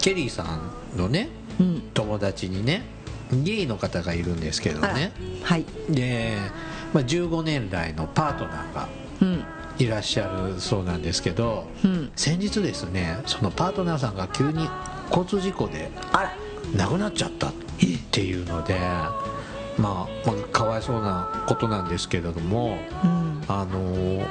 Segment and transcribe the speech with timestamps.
[0.00, 1.28] ケリーさんのね
[1.58, 1.82] うん。
[1.94, 2.82] 友達にね
[3.32, 5.12] ゲイの方がいるんですけどね。
[5.44, 5.64] はい。
[5.88, 6.36] で、
[6.92, 8.88] まあ、15年来のパートナーが
[9.22, 9.44] うん。
[9.78, 12.10] いらっしゃるそうなんですけどうん。
[12.16, 14.68] 先日ですねそのパートナーさんが急に
[15.08, 15.90] 交通事故で
[16.76, 17.52] 亡くなっちゃったっ
[18.10, 19.08] ていうので、ま
[19.78, 19.82] あ、
[20.26, 23.44] まあかわいそうなことなんですけれどもうん。
[23.48, 24.26] あの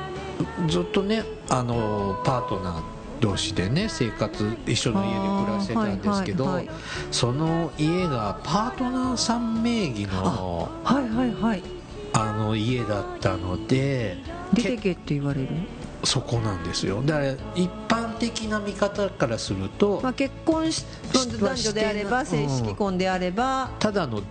[0.68, 6.76] ずっとねあのパートナー同士でね生活一緒の家で暮らしてたんですけど、はいはいはい
[7.12, 11.64] その家がパートナーさん名義のはいはいはい。
[12.14, 14.18] あの家だったので
[14.54, 15.50] 出てけって言われる？
[16.04, 17.02] そこなんですよ。
[17.04, 23.72] だから一般的な見方からすると、まあ結婚し男女であれば正式婚であれば。
[23.80, 24.22] ただの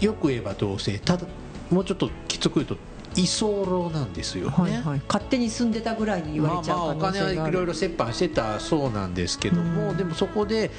[0.00, 1.26] よく言えば同性ただ
[1.70, 2.76] もうちょっときつく言うと
[3.18, 5.02] 居候なんですよね、はいはい。
[5.08, 9.96] 勝手に住んでたぐらいに言われちゃうまあまあお金はいろいろ折半してたそうなんですけども、うん。
[9.96, 10.70] でもそこで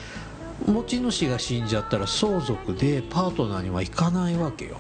[0.66, 4.78] 持ち主が死んじゃったら相続でパートナーには行かないわけよ。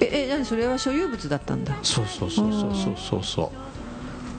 [0.00, 0.44] ええ何？
[0.44, 1.76] それは所有物だったんだ。
[1.82, 3.52] そうそうそうそうそうそうそ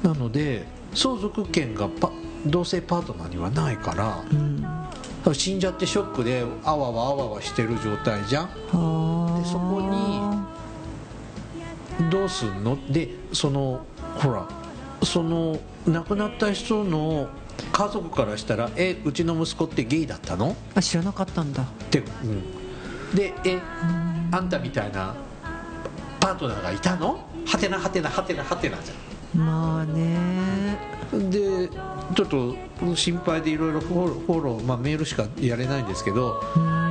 [0.03, 2.11] うなので相続権がパ
[2.45, 4.65] 同性パートナーにはないからうん
[5.33, 9.79] 死んじゃってショックであわわあわわしてる状態じゃんはあでそこ
[12.09, 12.77] どうすんの？
[12.89, 13.85] でその
[14.17, 14.47] ほら
[15.03, 17.27] その亡くなった人の
[17.71, 21.63] 家族からしたら「えうちの息子ってゲイだったの?」あ知らなかったんだ。
[21.63, 23.59] って、うん、で「え
[24.31, 25.15] あんたみたいな
[26.19, 28.91] パートナーがいたの?」はてなはてなはてなはてなじ
[29.37, 30.77] まあね。
[31.13, 31.69] ゃんで
[32.15, 32.55] ちょっと
[32.95, 36.90] 心配でいろいろフォローまあ、メールしかやれないんですけどフフォロー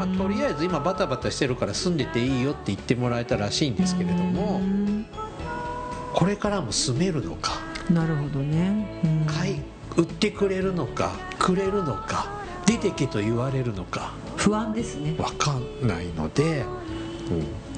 [0.00, 4.62] まあ、とりあえず今バタバタしてるから住んでていいよって言ってもらえたらしいんですけれども
[6.14, 7.52] これからも住めるのか
[7.90, 9.26] なるほどね、うん。
[9.26, 9.60] 買い
[9.98, 12.30] 売ってくれるのかくれるのか
[12.64, 15.12] 出てけと言われるのか不安ですね。
[15.18, 16.64] 分かんないので、
[17.30, 17.69] うん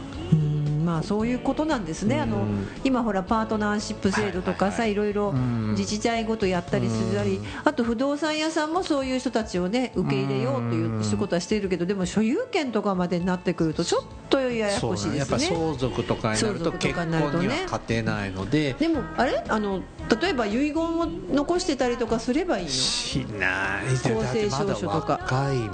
[0.83, 5.71] まあそういうことなんですね、あのうん今ほらパートナーシップ制度とかさ、はいいろいろうん。
[5.73, 7.45] 自治体ごとやったりするり、うん。
[7.65, 15.39] あと不動産屋さんもそういう人たちをね受け入れようということはしているけどでも所有権とかまでになってくるとちょっとややこしいですね。
[15.39, 18.75] 相続とかになると相続と結かになるとね婚には勝てないので。
[18.75, 19.43] でもあれ？
[19.49, 19.83] あの
[20.21, 22.71] 例えば遺言を残してたりとかすればいいの？
[22.71, 23.87] しない。
[24.13, 25.69] 公正証書とか若いもん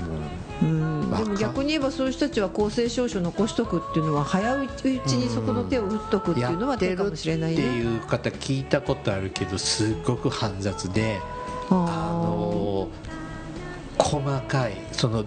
[0.62, 7.68] うん、でも逆に言えばそういう人たちは公正証書残しとくっていうのは早いうちにそこの手を打っとくっていうのは手かもしれないってね。
[7.76, 11.20] いう方聞いたことあるけどすごく煩雑で
[11.70, 12.88] ああの
[13.98, 15.24] 細かいその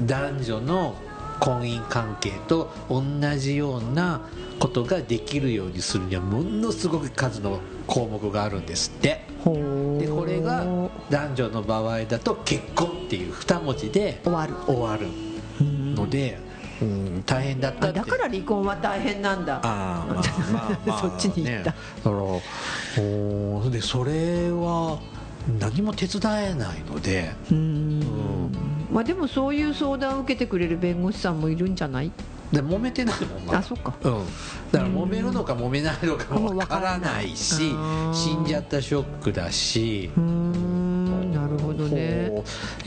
[0.00, 0.94] 男女の
[1.40, 3.02] 婚姻関係と同
[3.36, 4.20] じような
[4.58, 9.24] ことができるようにするにはものすごく数の項目があるんですって。
[9.44, 10.64] ーでこれが
[11.08, 14.54] 男女の場合だと結婚っていう2文字で終わる。
[14.66, 15.06] 終わる
[15.94, 16.38] ので、
[16.82, 18.00] うん、大変だったって。
[18.00, 19.60] あだから離婚は大変なんだ。
[19.62, 21.70] ああまあまあまあ そっちに行った。
[21.70, 24.98] ね、だからおーでそれは
[25.60, 32.10] 何も手伝えないのでうんまあでもそういう相談を受けてくれる弁護士さんもいるんじゃない？
[32.52, 33.92] で揉めてないもんまだあそっか。
[34.04, 34.12] うん、
[34.70, 38.14] だから揉めるのか揉めないのかもわからないしうん。
[38.14, 40.10] 死んじゃったショックだし。
[40.16, 41.32] うーん。
[41.32, 42.30] なるほどね。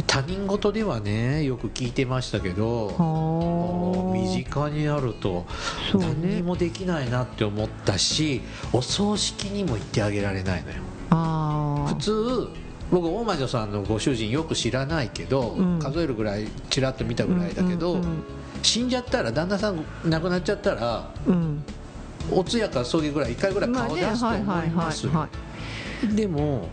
[0.08, 4.14] 他人事ではねよく聞いてましたけどはあ。
[4.14, 5.46] 身近にあると
[5.94, 8.41] 何にもできないなって思ったし
[8.72, 10.76] お葬式にも行ってあげられないのよ。
[11.09, 12.47] あ普通
[12.91, 15.80] 僕大魔女さんのご主人よく知らないけど、うん。
[15.80, 18.24] 数えるぐらいちらっと見たぐらいだけど、うんうん
[18.62, 21.64] 死んじゃったら旦那さん亡くなっちゃったらうん。
[22.30, 26.16] お通夜か葬儀ぐらい1回ぐらい顔出すと思いますよはいはい。
[26.16, 26.68] でも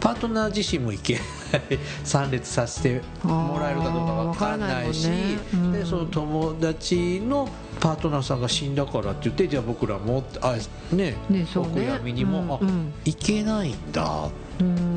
[0.00, 1.22] パートナー自身も行けない。
[2.04, 5.38] 参列させてもらえるかどうかわからないもんね。
[5.52, 5.72] うん。
[5.72, 7.48] でその友達の
[7.80, 10.56] パートナーさんが死んだからって言ってじゃあ僕らもあ
[10.92, 12.92] ねねお悔やみにも、あうんうん。
[13.04, 14.28] 行けないんだ
[14.60, 14.68] うん。
[14.68, 14.89] もう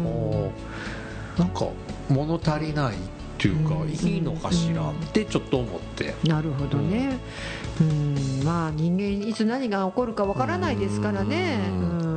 [1.38, 1.68] なんか
[2.10, 2.98] 物足りないっ
[3.38, 3.90] ていうか、うん。
[3.90, 7.18] いいのかしらってちょっと思って、なるほどね、
[7.82, 8.44] うん。
[8.44, 12.13] まあ人間いつ何が起こるかわからないですからね、ううん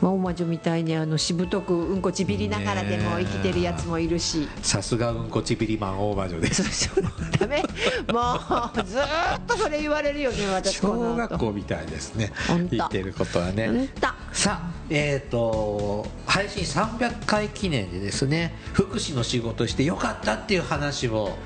[0.00, 6.90] まあ、大魔女みたいにあのしぶとくうんこちびりながらでも生きてるやつもいるし、さすがうんこちびりマン大魔女です。
[7.38, 7.62] ダメ。
[8.12, 8.34] も
[8.74, 12.32] うずーっとそれ言われるよね私こ小学校みたいですね。
[12.70, 13.88] 言ってることはね、
[14.32, 21.36] さあえっ、と配信300回記念でですね福祉の仕事してよかったっていう話を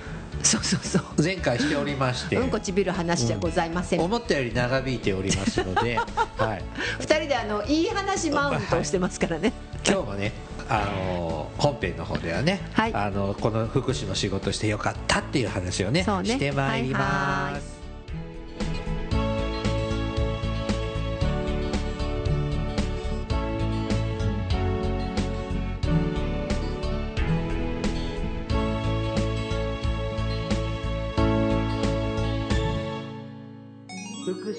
[0.42, 1.22] そうそうそう。
[1.22, 5.96] 前回しておりまして、うんこちびる話じゃございません、思ったより長引いておりますので、
[6.36, 6.62] はい、
[7.00, 9.52] 二人であのいい話マウントをしてますからね、
[9.86, 10.32] 今日もね
[10.68, 12.94] あの本編の方ではね、はい。
[12.94, 16.24] あのこの福祉の仕事してよかったっていう話をねね。
[16.24, 17.00] してまいりは
[17.50, 17.77] いはい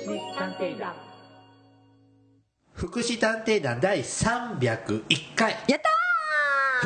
[0.09, 0.93] 福祉探偵団。
[2.73, 5.51] 福祉探偵団第301回。
[5.67, 5.89] やった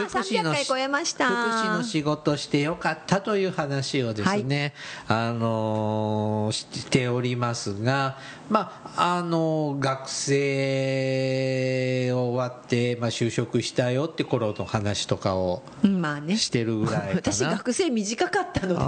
[0.02, 0.04] ー！
[0.10, 1.28] 福祉の300回超えました。
[1.28, 1.36] 福
[1.68, 4.74] 祉の仕事してよかったという話をですね、
[5.08, 8.18] あのーしておりますが、
[8.50, 16.38] まああのー学生終わって、まあ、就職したよって頃の話とかをうんまあね。
[16.38, 17.14] してるぐらいかな。
[17.32, 18.80] 私学生短かったので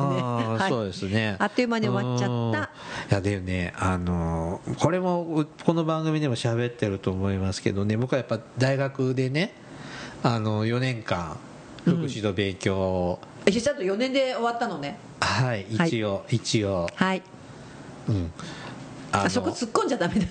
[0.63, 1.35] ね、そうですね。
[1.39, 2.33] あっという間に終わっちゃった。
[2.33, 2.67] うん
[3.09, 9.53] いやでもねあのーこれもうこの番組でも喋ってると思いますけどね僕はやっぱ大学でね
[10.23, 11.37] あの4年間
[11.83, 14.97] 福祉の勉強を、えちゃんと4年で終わったのね？
[15.21, 15.89] はいはい。
[15.89, 17.21] 一応、一応はい。
[18.09, 18.31] うん。
[19.11, 20.25] あそこ突っ込んじゃダメだ。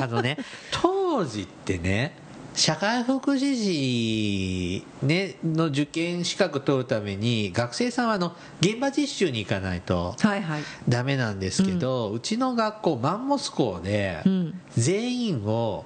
[0.00, 0.38] あのね
[0.70, 2.16] 当時ってね
[2.56, 10.62] 社会福祉士、ね、の受験資格取るために学生さんはあの現場実習に行かないとはいはい。
[10.88, 14.60] ダメなんですけど、うちの学校マンモス校でうん。
[14.74, 15.84] 全員を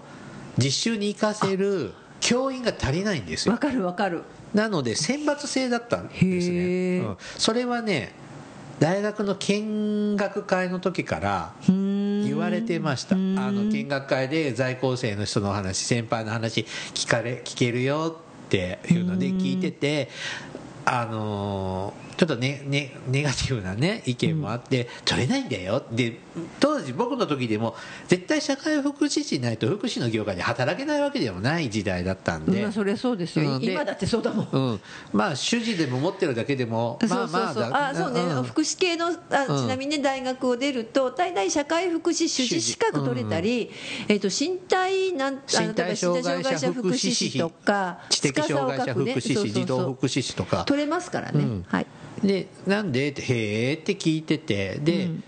[0.59, 3.53] 実習に行かせる教員が足りないんですよ。
[3.53, 4.23] わかるわかる。
[4.55, 7.09] なので選抜制だったんですへね、ー。
[7.09, 7.17] うん。
[7.37, 8.13] それはね
[8.81, 13.15] 大学の見学会の時から言言われてました。
[13.15, 18.17] あの見学会で在校生の人の話先輩の話聞かれ聞けるよ
[18.47, 20.09] っていうので聞いてて
[20.85, 25.83] あのーちょっとねねネガティブなね意見もあって、取れないんだよ。
[25.91, 26.19] で
[26.61, 27.75] 当時僕の時でも
[28.09, 34.49] 絶対社会福祉士ないと福祉の業界で働けないわけでもない時代だったんで、まあそれそうですよ、今だってそうだもん。
[34.53, 34.81] うん、
[35.15, 37.71] まあ主事でも持ってるだけでもまあそうそうそう。
[37.71, 38.43] まあだあそうね、ん。
[38.43, 39.17] 福祉系のあうん。
[39.65, 43.71] ちなみにね大学を出ると大体社会福祉主事資格取れたり、
[44.09, 50.65] えっと身体なんあ身体障害者福祉士とか知的障害者福祉士、司児童福祉士とか。
[50.67, 51.65] 取れますからね、うん。
[51.67, 51.87] はい
[52.23, 53.11] でなんで？
[53.11, 55.25] ってへえって聞いててで、うん。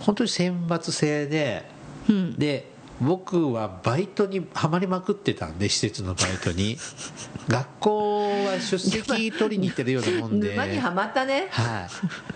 [0.00, 1.64] 本当に選抜制で
[2.08, 2.34] うん。
[2.38, 2.70] で
[3.00, 6.76] 僕はバイトにはまりまくってたんで施設のバイトに。
[7.48, 10.50] 学校は出席取りに行ってるようなもんで。
[10.50, 11.48] 沼にはまったね。
[11.50, 11.88] は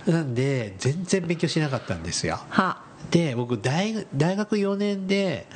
[0.07, 0.11] い。
[0.11, 2.41] なんで全然勉強しなかったんですよ。
[2.49, 2.83] は。
[3.11, 5.47] で僕大大学4年で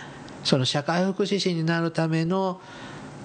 [0.45, 2.61] その社会福祉士になるための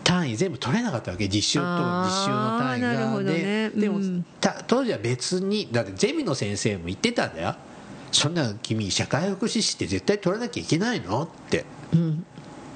[0.03, 1.27] 単位全部取れなかったわけ。
[1.27, 3.23] 実習と実習の単位が。
[3.23, 3.69] でね。
[3.69, 4.25] でも、うん。
[4.39, 7.55] た当時は別にだってゼミの先生も言ってたんだよ。
[8.11, 11.65] そんな君社会福祉士って絶対取らなきゃいけないのって。
[11.93, 12.25] うん。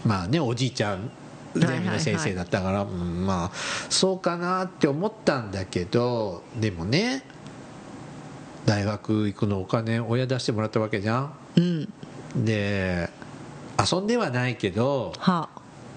[0.06, 1.12] まあねおじいちゃん
[1.56, 3.52] ゼミの先生だったから、うんまあ
[3.90, 7.24] そうかなって思ったんだけどでもね
[8.66, 11.34] 大学行くのお金親出してもらったわけじゃん。
[11.56, 11.94] うん。
[12.46, 13.10] で
[13.92, 15.50] 遊んではないけどは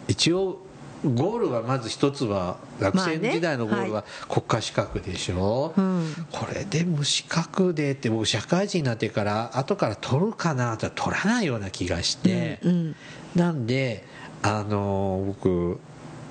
[0.08, 0.60] 一応
[1.04, 6.14] ゴールはまず一つは学生まあね時代のゴールは国家資格でしょ、うん。
[6.30, 12.96] これで無資格でって僕社会人になってから後から取るかなとは取らないような気がして、うんうん。
[13.34, 14.04] なんで
[14.42, 15.78] あの僕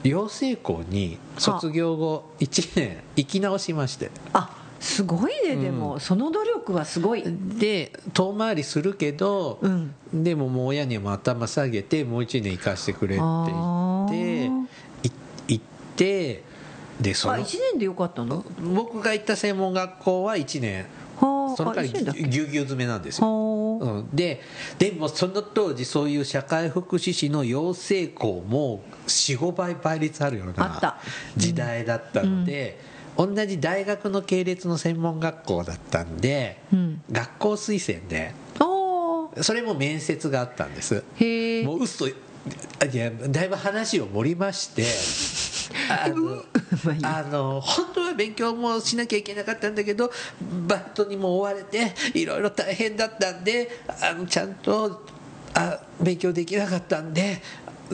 [0.03, 4.11] 養成校に卒業後1年行き直しまして。
[4.33, 7.23] あすごいねでも、その努力はすごい。
[7.25, 9.93] で遠回りするけど、うん。
[10.13, 14.47] でももう親にも頭下げてもう1年行かせてくれって言って
[15.07, 15.63] い行っ
[15.95, 16.43] て
[16.99, 18.45] でそあの1年でよかったの？
[18.61, 20.85] 僕が行った専門学校は1年。
[21.19, 24.41] はあその代わりぎゅうぎゅう詰めなんですよ、はうん、で
[24.77, 30.97] でもその当時そういう社会福祉士の養成校も45倍倍率あるような
[31.35, 32.79] 時代だったので、
[33.19, 37.01] 同じ大学の系列の専門学校だったんで、うん。
[37.11, 38.33] 学校推薦で
[39.41, 41.03] それも面接があったんです。
[41.17, 42.15] へえもう嘘い
[42.93, 44.85] やだいぶ話を盛りまして
[45.91, 46.43] あの
[47.01, 50.09] まあの本当は勉強もしなきゃいけなかったんだけど
[50.65, 53.69] バイトにも追われていろいろ大変だったんで
[54.01, 55.03] あのちゃんと
[55.53, 57.41] あ勉強できなかったんで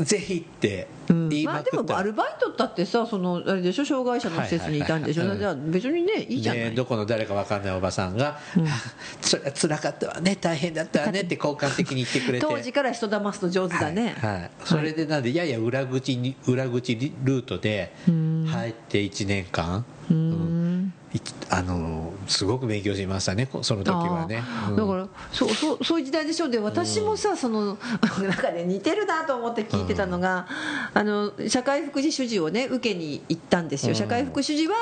[0.04, 1.30] ぜひってうん。
[1.30, 3.86] 言いまあでまくったら、もアルバイトだってさそのあれでしょ？
[3.86, 8.40] 障害者の施設にいたんでしょ、はいはいじゃあ別にねいいじゃない、ね、どこの誰か分かんないおばさんが
[9.22, 12.46] 「それは辛かったわね大変だったわね」って交換的に言ってくれて。
[12.46, 14.52] 当時から人騙すと上手だね、はいはい。
[14.64, 20.94] それでなんでやや裏口に裏口ルートで入って1年間、うん。
[21.05, 21.05] い
[21.50, 24.76] あのすごく勉強しましたねこその時はね、うん。
[24.76, 27.78] だからそうそうそういう時代でしょうで私もさ、その
[28.22, 30.48] なんかね似てるなと思って聞いてたのが、
[30.94, 33.96] あの社会福祉主事をね受けに行ったんですよ、うん。
[33.96, 34.76] 社会福祉主事は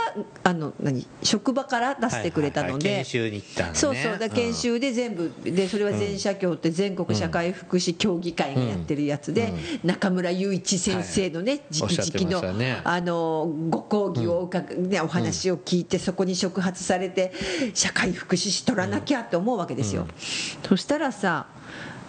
[0.43, 3.05] あの何職場から出してくれたので、はいはいはい。
[3.05, 3.75] 研修に行ったのね。
[3.75, 4.17] そうそう。
[4.17, 12.81] だ研修で全部、でそれは全社協って全国社会福祉協議会がやってるやつで、中村雄一先生のね直々の、ましたね。
[12.83, 17.31] あのご講義を伺う、ね、お話を聞いて、そこに触発されて
[17.73, 20.07] 社会福祉士取らなきゃって思うわけですよ、
[20.67, 21.47] そしたらさ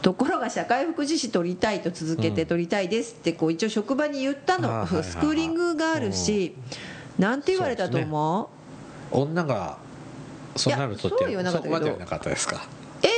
[0.03, 6.55] ところが社会福祉士取りたいと続けて取りたいですってこう一応職場に言ったの、スクーリングがあるし、
[7.19, 8.51] なんて言われたと思
[9.13, 9.17] う？
[9.17, 9.79] 女が
[10.57, 11.75] そうなるとっいやそうなかったけど。
[11.77, 12.67] そこまではなかったですか？
[13.03, 13.09] え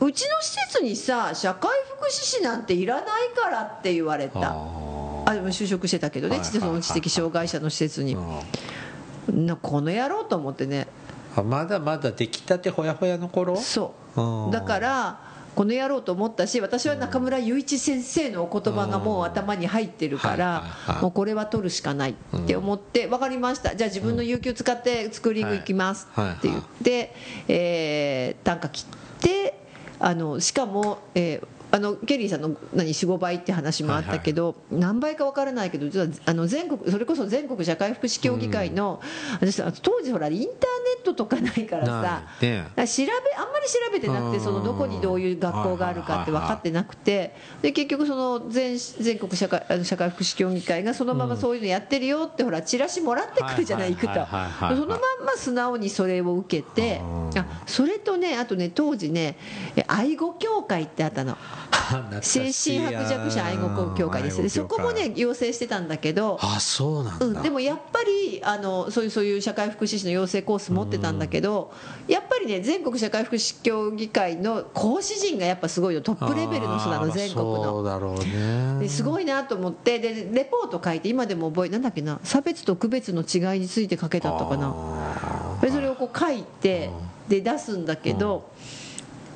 [0.00, 3.04] うちの施設にさ社会福祉士なんていらない
[3.36, 4.40] からって言われた。
[4.40, 8.16] ああでも就職してたけどね、はいはいはいその知的障害者の施設に、
[9.62, 10.86] この野郎と思ってね。
[11.36, 13.56] あまだまだ出来たてほやほやの頃？
[13.56, 14.20] そう。
[14.20, 14.50] うん。
[14.50, 15.20] だから
[15.54, 20.64] この野郎と思ったし私は中村雄一先生のお言葉がもう頭に入ってるかはいら
[21.00, 22.14] もうこれは取るしかないっ
[22.46, 23.74] て思って分かりました。
[23.74, 26.32] じゃあ自分の有給使ってスクーリング行きますはい。
[26.32, 27.14] って言って
[27.48, 29.58] えー単価切って
[29.98, 39.02] あのしかもえーあのケリーさんの何45倍って話もあったけど、何倍か分からないけど実はあの全国それこそ全国社会福祉協議会の、
[39.40, 40.56] 私あ当時ほらインターネ
[41.02, 44.44] ットとかないからさねだから調べあんまり調べてなくてうん。
[44.44, 54.08] そのどこにどういう学校があるかって分かってなくてで結局その全全国社会あの社会福祉協議会がそのままそういうのやってるよってほらチラシもらってくるじゃない行くと。
[54.08, 54.76] はいはいはいはいはい。
[54.76, 57.38] そのまんま素直にそれを受けてうん。
[57.38, 59.36] あそれとねあとね当時ね
[59.76, 61.36] え愛護協会ってあったの
[62.20, 64.42] 精神薄弱者愛護協会です。
[64.42, 66.38] でそこもね要請してたんだけど。
[66.40, 71.72] あそうなんだ、うん、でもやっぱりあのそういうそういう社会福祉士の養成コース持ってたんだけど、
[72.08, 76.00] やっぱりね全国社会福祉協議会の講師陣がやっぱすごいよ。
[76.00, 77.82] トップレベルの人なの全国その。
[77.82, 78.80] うだろうね。
[78.80, 79.98] ですごいなと思って。
[79.98, 82.20] でレポート書いて今でも覚えなんだっけな？
[82.22, 84.74] 差別と区別の違いについて書けたったかな。
[85.70, 86.90] それをこう書いて
[87.28, 88.50] で出すんだけど、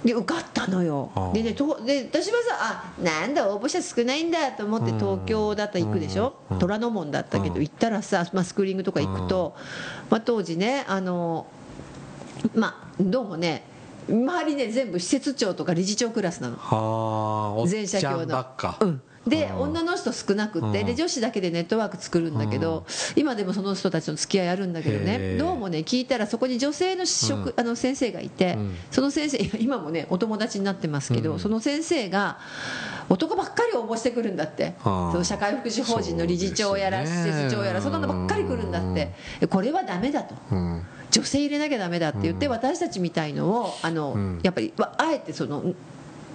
[0.04, 1.11] で受かったのよ。
[1.35, 6.37] でねとで私はさあなんだ応募者少ないんだと思って東京だったら行くでしょ？
[6.50, 7.61] うん虎ノ門だったけどうん。
[7.62, 9.54] 行ったらさ、まあ、スクーリングとか行くと、
[10.09, 11.47] まあ、当時ねあの
[12.54, 13.64] まあどうもね
[14.09, 17.64] 周りね全部施設長とか理事長クラスなの。
[17.69, 19.61] 全社協のばっか、うん、で、うん。
[19.61, 20.87] 女の人少なくって、うん。
[20.87, 22.85] で女子だけでネットワーク作るんだけど、
[23.17, 25.39] 今でもその人たちの付き合いあるんだけどへねー。
[25.39, 27.55] どうもね聞いたらそこに女性の職、うん。
[27.57, 28.77] あの先生がいて、うん。
[28.91, 31.39] その先生 今もねお友達になってますけど、うん。
[31.39, 32.39] その先生が
[33.09, 39.12] 男ばっかり応募してくるんだって、その社会福祉法人の理事長やら、施設長やらそんなのばっかり来るんだって、
[39.49, 40.35] これはダメだと。
[40.53, 40.83] うん。
[41.11, 44.41] 女性入れなきゃダメだって言って、私たちみたいのをあの、うん。
[44.45, 45.65] やっぱりわあえてその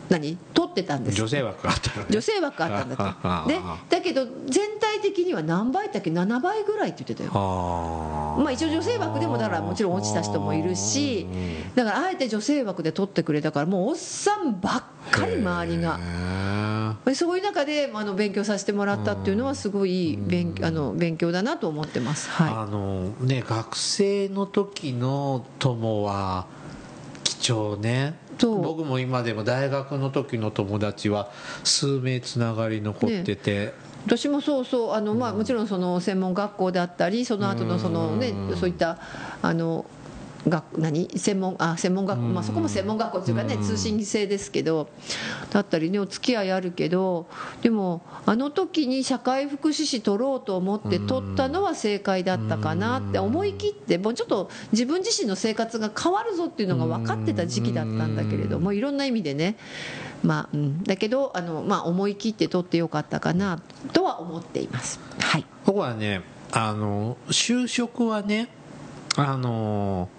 [0.10, 0.38] 何？
[0.54, 1.18] 取ってたんです。
[1.18, 2.08] 女性枠があったのね。
[2.10, 3.60] 女性枠あったんだあと、ね、
[3.90, 7.32] だけど全体的には何倍だっけ？7倍ぐらいって言ってたよ。
[7.34, 11.26] まあ一応女性枠でもだからもちろん落ちた人もいるし
[11.76, 16.00] だからあえて女性枠で取ってくれたからもうおっさんばっかり周りが。
[17.14, 22.30] そういう中であの勉強させてもらったっていうのはすごい勉あの勉強だなと思ってます。
[22.30, 26.48] はあのね学生の時の友は
[27.24, 31.30] 貴重ね僕も今でも大学の時の友達は
[31.64, 33.70] 数名つながり残ってて、い
[34.06, 38.58] 私もそうそうあの、まあ、もちろんその専門学校であったりその後のそのねうん。
[38.58, 39.00] そういった
[39.42, 39.86] あの
[40.48, 41.10] 学何？
[41.18, 43.64] 専門あ専門学校、まあ、そこも専門学校っていうかねうん。
[43.64, 44.90] 通信制ですけど
[45.52, 47.28] だったりねお付き合いあるけど
[47.62, 59.58] でもあの時に社会福祉士取ろうと思って取ったのは正解だったかなって思い切ってもうちょっと自分自身の生活が変わるぞっていうのが分かってた時期だったんだけれどもいろんな意味でね。
[60.24, 63.62] まあ、うん、だけどあの、まあ、思い切って取ってよかったかな
[63.94, 65.00] とは思っています。
[65.20, 65.46] はい。
[65.66, 66.22] 僕はね
[66.52, 68.50] あの就職はね
[69.18, 70.10] あの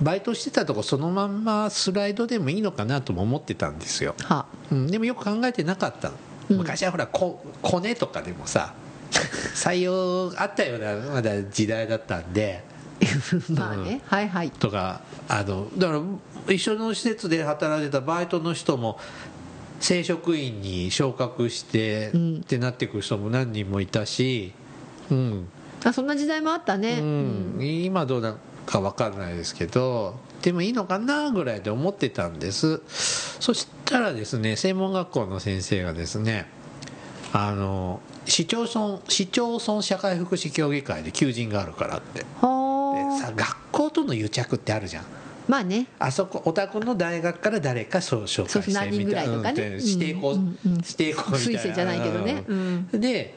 [0.00, 4.46] バイトしてたとこそのまんまスライドでもいいのかなとも思ってたんですよ、は。
[4.70, 6.14] うん、でもよく考えてなかったの。
[6.50, 6.56] うん。
[6.58, 8.74] 昔はほらこコネとかでもさ
[9.54, 12.64] 採用あったようなまだ時代だったんで。
[13.50, 14.50] まあね、はいはい。
[14.50, 18.98] とかあのだから一緒の施設で働いてたバイトの人も
[19.80, 22.36] 正職員に昇格してうん。
[22.36, 24.52] ってなってくる人も何人もいたし、
[25.10, 25.48] うん。
[25.84, 28.34] あそんな時代もあったね、うん、今どうだ
[28.66, 32.82] か分かんないですけどでもいいのかなぐらいで思ってたんです。
[33.40, 36.46] そしたらですね専門学校の先生がですね
[37.32, 42.20] あの市町村市町村社会福祉協議会で求人があるからって。
[42.20, 45.04] ではあさ学校との癒着ってあるじゃん。
[45.48, 45.86] まあね。
[45.98, 49.62] あそこお宅の大学から誰かそう紹介してそうそう何人ぐらいとかね。
[49.62, 50.58] うんで指定校、うんうん。
[50.66, 51.60] うん指定校みたいな。
[51.60, 52.44] 推薦じゃないけどね。
[52.46, 52.88] うん。
[52.92, 53.34] で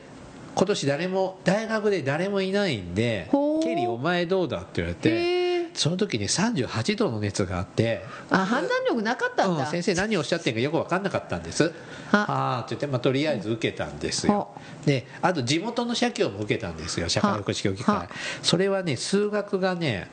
[0.60, 11.72] 今年誰も大学で誰もいないんでほう「ケリーお前どうだ?」って言われてその時に38度の熱があってあ判断力なかったんだ、うん、先生何をおっしゃってるかよく分かんなかったんです。
[12.12, 14.50] あああって言って、まあ、とりあえず受けたんですよ。
[14.86, 17.96] であと地元の社協も受けたんですよ社会福祉協議会。
[17.96, 18.10] は。
[18.44, 20.10] それはね数学がね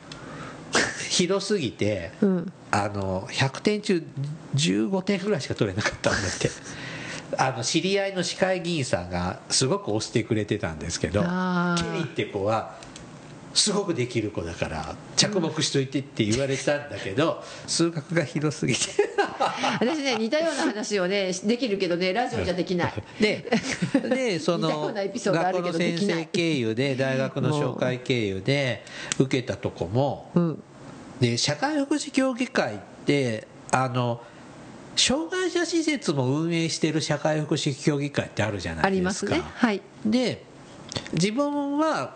[1.09, 2.53] ひどすぎてうん。
[2.71, 4.03] あの100点中
[4.55, 6.49] 15点ぐらいしか取れなかったんだって
[7.37, 12.75] あの知り合いの市会議員さんがすごく押してくれてたんですけどケリーって子は
[13.53, 18.79] すごくできる子だから着目しといてって言われたんだけど 数学がひどすぎて。
[19.79, 22.93] 私ね似たような話をねできるけどねラジオじゃできない。
[23.19, 23.45] で
[24.09, 28.83] でその学校の先生経由で大学の紹介経由で
[29.19, 30.63] 受けたとこもうん。
[31.19, 34.21] で社会福祉協議会ってあの
[34.97, 39.51] 障害者施設も運営してる社会福祉協議会ってあるじゃなありますいですかね。
[39.55, 39.81] はい。
[40.05, 40.43] で
[41.13, 42.15] 自分は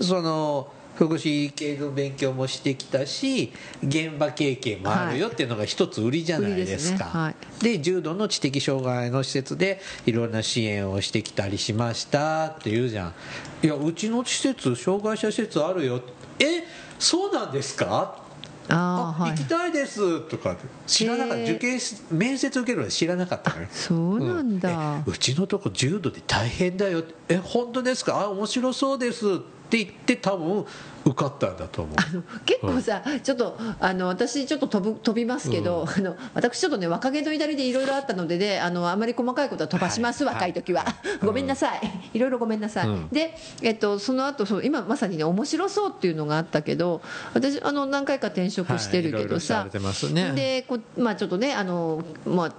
[0.00, 7.34] その福祉系の勉強もしてきたし現場経験もあるよっていうのが一つ売りじゃないですか、はい。
[7.62, 13.14] で重度の知的障害の施設でいろんな支援をしてきたりしましたって言うじゃん。
[13.62, 16.00] いやうちの施設障害者施設あるよ。
[16.38, 16.64] え
[16.98, 18.25] そうなんですか？
[18.68, 19.30] あ、ああはい。
[19.32, 20.56] 行きたいですとか
[20.86, 21.42] 知らなかった。
[21.44, 24.98] 受験し面接受けるの知らなかったのよそうなんだ、うん。
[24.98, 27.04] えうちのとこ重度で大変だよ。
[27.28, 28.20] え本当ですか？
[28.20, 29.24] あ面白そうです
[29.66, 30.64] って言って多分
[31.04, 31.96] 受かったんだと思う。
[32.44, 40.34] 結構さ、ちょっとあの私ちょっと飛ぶ飛びますけど、あの私ちょっとね若気の至りでいろいろあったのでねあのあまり細かいことは飛ばします、はい。
[40.34, 40.84] 若い時は、
[41.22, 41.80] ごめんなさい。
[42.14, 43.08] いろいろごめんなさい、うん。
[43.10, 47.02] で、えっと、その後そう今まさにね面白そうっていうのがあったけど
[47.34, 49.46] 私あの何回か転職してるけどさ。
[49.46, 50.32] さ、れてますね。
[50.32, 52.52] でこまあ、ちょっとねあの、まあ、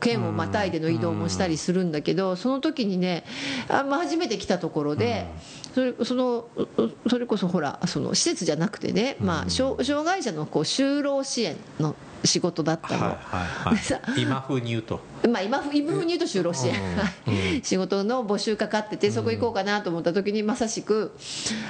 [0.00, 3.24] 県をまたいでの移動もしたりするんだけど、その時にね
[3.68, 5.26] あ、まあ、初めて来たところで、
[5.74, 13.04] それそのうそれこそほらその施設じゃなくてね、まあ、障障害者のこう就労支援の仕事だったの。
[13.04, 14.20] はいはいはい。
[14.22, 15.00] 今風に言うと。
[15.28, 16.96] まあ、今今風に言うと就労支援、うん。
[16.96, 21.12] はい 仕事の募集かかっててそこ行こうかなと思った時にまさしく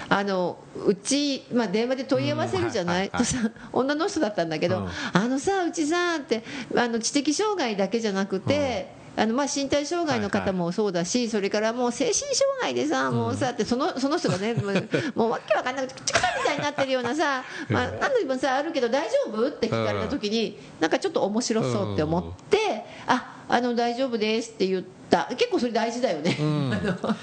[0.09, 4.89] あのうち、まあ、電話で問い合わせるじゃない,、とさ 女の人だったんだけど、うん。
[5.13, 6.45] あのさうちさって
[6.77, 26.33] あの知的障害だけじゃなくて、あのまあ身体障害の方もそうだし、それからもう精神障害でさ、もうさってそのその人がね、 もうもうわけわかんなくて、口みたいになってるようなさ、まあ、何度もさ、あるけど大丈夫って聞かれた時に、なんかちょっと面白そうって思って、ああの大丈夫ですって言った、結構それ大事だよね。
[26.41, 26.73] ん。
[26.73, 27.17] あの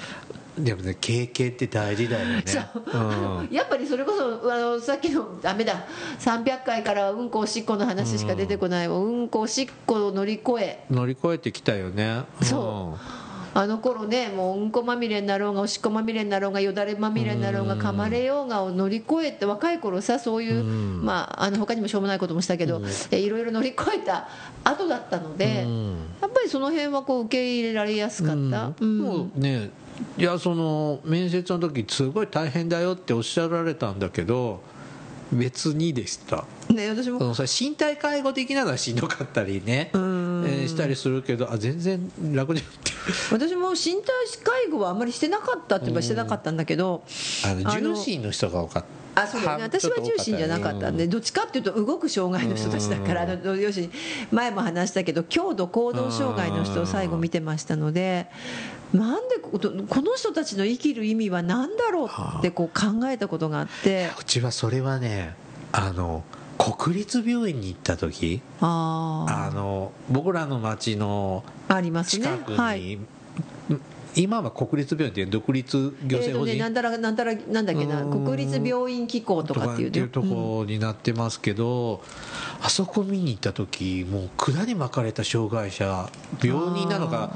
[0.63, 2.43] でもね経験って大事だよね。
[2.45, 2.83] そう。
[2.85, 3.49] うん。
[3.51, 5.85] やっぱりそれこそあのさっきのダメだ。
[6.19, 10.85] 300回からはうんこおしっこの話しか出てこない、うん、こおしっこを乗り越え。
[10.89, 12.23] 乗り越えてきたよね。
[12.41, 12.97] そ
[13.53, 21.05] あの頃ねもううんこまみれになろうがおしっこまみれになろうがよだれまみれになろうが噛まれようがを乗り越えて若い頃さそういう、うん。
[21.05, 24.29] まあ、あの他にもしょうもないこともしたけど、えいろいろ乗り越えた
[24.63, 25.97] 後だったので、うん。
[26.21, 28.37] やっぱりその辺はこう受け入れられやすかった。
[28.37, 28.73] うん。
[28.81, 28.97] うん。
[28.99, 29.71] もうね
[30.17, 34.61] いやその面接の時すごい大変だよっておっしゃられたんだけど
[35.31, 36.45] 別にでした。
[36.69, 37.19] ね、私も。
[37.19, 40.43] そのさ身体介護的なのはしんどかったりね、えん。
[40.43, 42.91] ーしたりするけどあ全然楽じゃんって。
[43.31, 44.05] 私も身体
[44.43, 47.03] 介護はあんまりしてなかったって言えばしてなかったんだけど、
[47.45, 48.99] あの重心の人が多かった。
[49.15, 49.63] あそうだよね。
[49.63, 53.91] 私は重心じゃなかったんでどっちかっていうと動く障害の人たちだからあの要するに
[54.31, 58.27] 前も話したけど強度行動障害の人を最後見てましたので
[58.93, 64.09] なんでここの人たちの生きる意味は何だろうってこう考えたことがあって。
[64.19, 65.35] うちはそれはね
[65.71, 66.23] あの
[66.57, 72.25] 国立病院に行った時ああの僕らの町のあありますね。
[72.25, 72.99] 近くに、はい
[74.15, 78.25] 今は国立病院って独立行えーとね、政法人なんだらなんだらなんだっけなうん。
[78.25, 82.01] 国立病院機構とかっていうととうんこになってますけど、
[82.61, 86.09] あそこ見に行った時もう管に巻かれた障害者
[86.43, 87.33] 病人なのか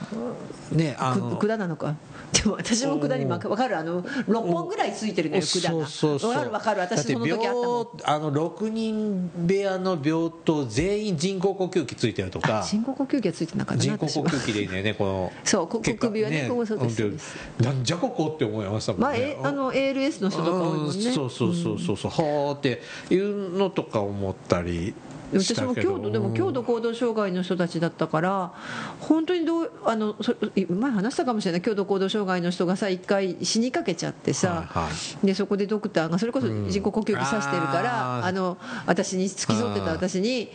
[0.71, 1.37] ねあの。
[1.37, 1.95] く管なのか。
[2.33, 3.77] でも私も管に巻か分かる？
[3.77, 5.87] あの6本ぐらいついてるのよ管が。
[5.87, 6.31] そうそうそう。
[6.31, 6.79] 分かる分かる。
[6.81, 7.87] 私その時あったもん。
[8.03, 12.63] あの6人部屋の病棟全員人工呼吸器ついてるとか。
[12.67, 15.31] 人工呼吸器はついてなかったな人工呼吸器でいいんだよねこの。
[15.43, 21.05] そうこ結果首はねここそうですなんじゃここって思いましたもんね、まあ、えあの ALS の人とか多いもんね。
[21.05, 21.13] うん。
[21.13, 21.97] そうそうそうそう。
[21.97, 24.93] そう、はあっていうのとか思ったり
[25.41, 28.53] し私も強度でも強度行動障害の人たちだったから
[28.99, 31.61] 本当にどうあのそ前話したかもしれない。
[31.61, 34.89] 強度行動障害の人がさ一回死にかけちゃってさ、はいは
[35.23, 35.25] い。
[35.25, 38.25] でそこでドクターがそれこそ人工呼吸器さしてるから、あー。
[38.25, 40.51] あの私に付き添ってた私に。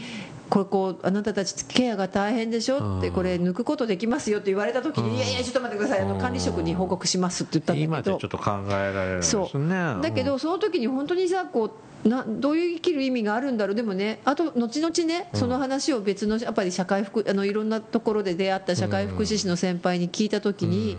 [0.51, 2.99] これこうあなたたちケアが大変でしょ？
[2.99, 6.05] ってうんこれ抜くことできますよって言われた時に「いやいやちょっと待ってください。
[6.05, 7.93] あの管理職に報告します」って言ったんだけど。
[7.93, 9.17] 今でちょっと考えられる。
[9.19, 13.75] んですねだけどその時に本当にさこうなどういう生きる意味があるんだろう？
[13.75, 20.97] でもねあと後々ねその話を別のやっぱり社会福あのいろんなところで出会った社会福祉士の先輩に聞いた時に、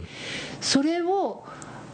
[0.62, 1.44] それを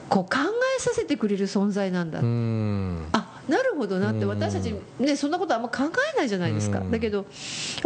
[0.09, 0.39] こう考
[0.77, 3.05] えさせてくれる存在なんだ、うん。
[3.11, 4.29] あなるほどなってうん。
[4.29, 6.91] 私たち、ね、そんなことあんま考えないじゃないですか、うん。
[6.91, 7.25] だけどやっ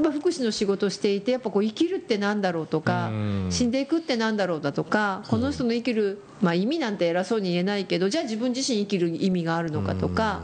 [0.04, 3.48] ぱ福祉の仕事をしていてやっぱこう生きるってなんだろうとか、うん。
[3.50, 10.42] 死んでいくってなんだろうだとかこの人の生きる、まあ、意味なんて偉そうに言えないけどじゃあ自分自身生きる意味があるのかとか、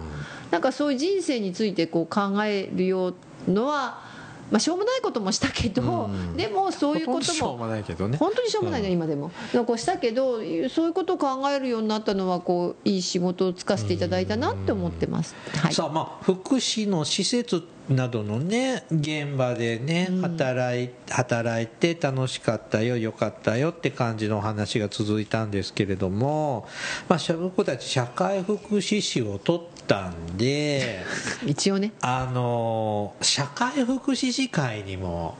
[0.52, 4.05] なんかそういう人生についてこう考えるようのは、
[4.52, 6.38] まあ、しょうもないこともしたけど、うん。
[6.38, 8.18] でもそういうことほとんどしょうももないけどね。
[8.18, 9.32] 本当にしょうもないね、今でも。
[9.54, 10.38] なんかしたけど
[10.70, 26.68] そういうことを考えるようになったのはこういい仕事をつかせていただいたなって思ってます、はい、さあまあ福祉の施設などのね現場でね働い働いて楽しかったよよかったよって感じのお話が続いたんですけれども、
[27.08, 31.04] まあ、僕たち社会福祉士を取ったんで
[31.46, 31.92] 一応ね。
[32.02, 35.38] あの社会福祉士会にも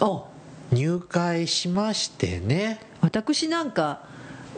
[0.00, 0.26] お。
[0.72, 2.80] 入会しましてね。
[3.00, 4.02] 私なんか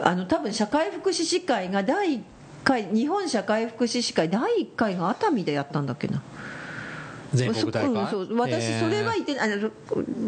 [0.01, 2.21] あの多分社会福祉士会が第1
[2.65, 6.23] 回日本社会福祉士会第1回が熱海でやったんだっけな。
[7.33, 8.37] 全国大会、うんそう。
[8.37, 9.71] 私えーそれは言ってあの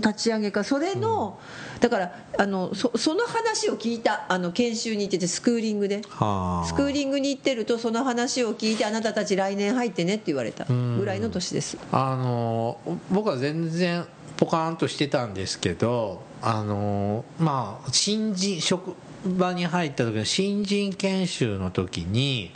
[0.01, 0.65] 立ち上げか。
[0.65, 1.39] それの、
[1.85, 6.01] だからあのそその話を聞いたあの研修に行っててスクーリングで。
[6.09, 6.66] はあ。
[6.66, 10.64] スクーリングに行ってるとその話を聞いてあなたたち来年入ってねって言われた。
[10.64, 11.77] ぐらいの年です。
[11.92, 12.79] あの
[13.11, 14.07] 僕は全然
[14.38, 18.94] ポカーンとしてたんですけどあのまあ新人職
[19.27, 22.51] 場に入った時の新人研修の時に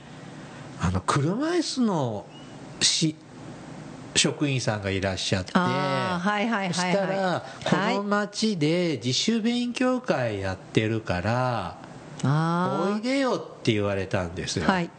[0.80, 2.24] あの車椅子の
[2.80, 3.14] し
[4.18, 6.92] 職員さんがいらっしゃってはいはいそはい。
[6.92, 7.16] したら
[7.64, 7.96] はい。
[7.96, 11.78] この町で自主勉強会やってるから
[12.24, 14.90] あおいでよって言われたんですよ、あはい。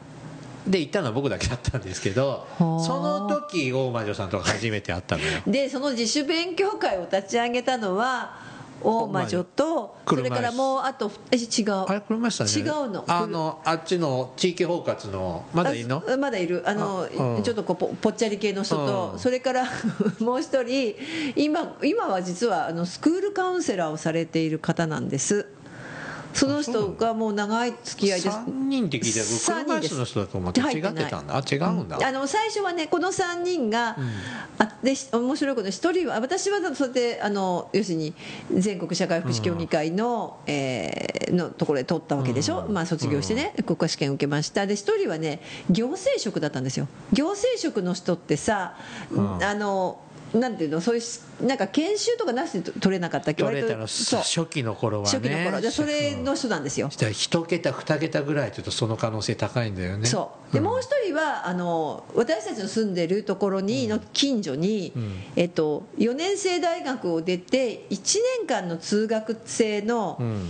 [0.68, 5.42] で行ったのは僕だけだったんですけどはあその時大魔女さんと初めて会ったのよ。
[5.48, 8.49] でその自主勉強会を立ち上げたのは
[8.82, 11.72] 大魔女とそれからもうあとえ違う。
[11.88, 13.04] あれ車椅子違うの。
[13.08, 16.04] あのあっちの地域包括のまだいいの？
[16.08, 16.64] あまだいる。
[16.66, 17.44] あのあうん。
[17.44, 19.20] ちょっとこうぽぽっちゃり系の人と、うん。
[19.20, 19.66] それから
[20.20, 20.96] もう一人
[21.36, 25.48] 今今は実はあのスクールカウンセラーをされている方なんです
[26.34, 28.38] その人がもう長い付き合いです。
[28.38, 31.38] 3人って聞いて三人です車椅子の人だと思って違ってたんだ。
[31.38, 32.00] あ違うんだ。
[32.04, 33.98] あの最初はねこの3人が、
[34.58, 38.14] あでし面白いこと1人は私はそうやってあの要するに
[38.54, 42.74] 全国社会福祉協議会の,、えーのところで取ったわけでしょ、うん。
[42.74, 44.66] まあ、卒業してね、国家試験受けました。
[44.66, 46.88] で1人はね行政職だったんですよ。
[47.14, 48.76] 行政職の人ってさ、
[49.12, 49.44] うん。
[49.44, 50.00] あの
[50.34, 51.02] なんていうのそうい
[51.42, 53.44] うなんか研修とかなしで取れなかったっけ？
[53.44, 54.20] 取れたら割とそう。
[54.20, 55.10] 初期の頃はね。
[55.12, 55.62] 初期の頃。
[55.62, 60.06] でそれの人なんですよ、したら1桁2桁ぐらいというとその可能性高いんだよね。
[60.06, 60.54] そう。
[60.54, 65.24] でもう一人はあの私たちの住んでるところにの近所に、ん。
[65.36, 70.50] えっと、4年生大学を出て1年間の通学制の,、うん。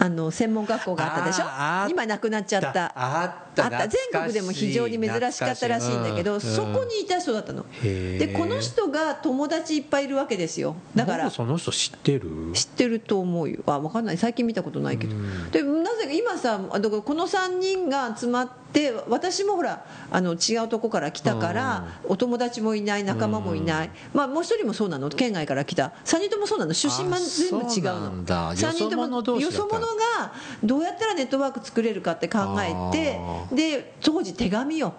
[0.00, 1.90] あの専門学校があったでしょ？
[1.90, 2.68] 今なくなっちゃった。
[2.68, 3.88] あったあった。
[3.88, 7.64] 全国でも非常に珍しかったらしいんだけど、そこにいた人だったの。
[7.82, 10.76] でこの人が友達いっぱいいるわけですよ。
[10.94, 11.24] だから。
[11.24, 12.52] 僕その人知ってる？
[12.54, 13.62] 知ってると思うよ。
[13.66, 14.18] あ分かんない。
[14.18, 15.50] 最近見たことないけど、うん。
[15.50, 25.08] でなぜか今さあだからこの3人が集まって私もほらあの違うとこから来たから、お友達もいない仲間もいない、まあ、もう一人もそうなの？
[25.08, 25.92] 県外から来た。
[26.04, 26.74] 3人ともそうなの？
[26.74, 28.08] 出身は全部違うの。
[28.10, 28.54] んだ。
[28.56, 33.18] 三人ともよそ者がどうやったらネットワーク作れるかって考えて
[33.52, 34.94] で当時手紙よ。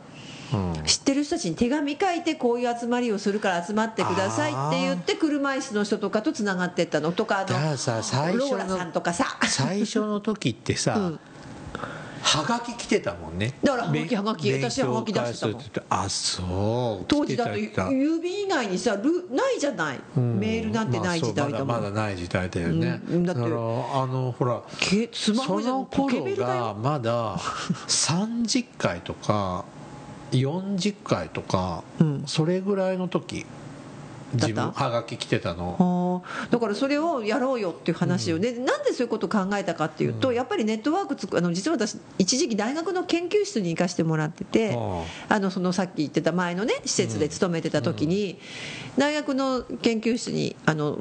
[0.54, 0.84] うん。
[0.84, 9.38] 知ってる人たちに手紙書いてこういう集まりをするから集まってくださいって言って車椅子の人とかとつながってったのとかあの初のローラさんとかさ。
[9.44, 11.20] 最初の時ってさ、うん
[12.22, 13.54] はがき来てたもんね。
[13.64, 15.62] だからはがきはがき勉私はがき出してたもん。
[15.90, 17.06] あそう。
[17.08, 17.98] 当時だって来てた来てた。
[17.98, 19.04] 郵便以外にさル
[19.36, 20.40] ないじゃない、うん。
[20.40, 23.26] メールなんてない時代だもん、まだまだない時代だよね、うん。
[23.26, 23.60] だってだからあ
[24.06, 26.64] のほらけスマそホじゃのポケ頃ベルだよ。
[26.66, 29.66] がまだ30回とか
[30.32, 32.24] 40回とか、うん。
[32.28, 33.46] それぐらいの時
[34.34, 36.24] 自分はがき来てたの。
[36.50, 45.40] だからそれをやろうよっていう話をね、なんでそういうことを考えたかっていうと、やっぱりネットワークつくあの実は私一時期大学の研究室に行かせてもらってて、ああ。
[45.40, 48.40] のそのさっき言ってた前のね施設で勤めてた時に、
[48.98, 51.00] 大学の研究室にあの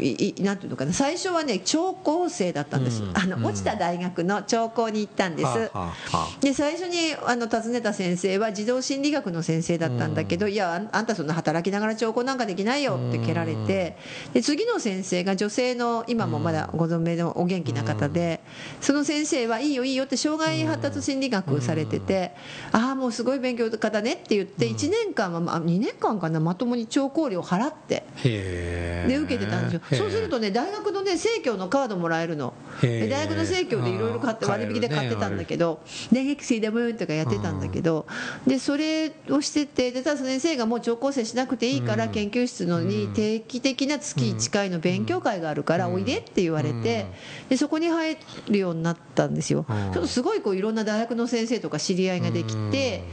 [0.00, 0.92] いいなんていうのかな。
[0.92, 3.16] 最初はね聴講生だったんです、うん。
[3.16, 6.28] あの落ちた大学の聴講に行ったんです、はあはあはあ。
[6.40, 13.96] で最初にあの訪ねた先生は児童心理学の先生だったんだけど、いやあんたそんな働きながら聴講なんかできないよって蹴られて、
[14.32, 18.40] で次の先生が女性の今もまだご存命のお元気な方で、
[18.80, 22.32] その先生はいいよいいよって障害発達心理学されてて、
[22.72, 28.04] ああもうすごい勉強家だねって言って1年間は、まあ、2年間かなまともに聴講料払って。
[28.22, 29.80] で受けてたんですよ。
[29.92, 32.54] そうするとね大学のね生協のカードもらえるの。
[32.82, 35.80] 大学の生協でいろいろ買って割引で買ってたんだけど。
[36.12, 38.06] 大学生だもんとかやってたんだけど。
[38.46, 47.06] でそれをしててでただ先生がもう聴講生しなくていいから研究室のに定期的な月1回の勉強会があるからおいでって言われて
[47.48, 48.16] でそこに入
[48.48, 49.64] るようになったんですよ。
[49.68, 49.92] うん。
[49.92, 53.04] ちょっとすごいこういろんな大学の先生とか知り合いができて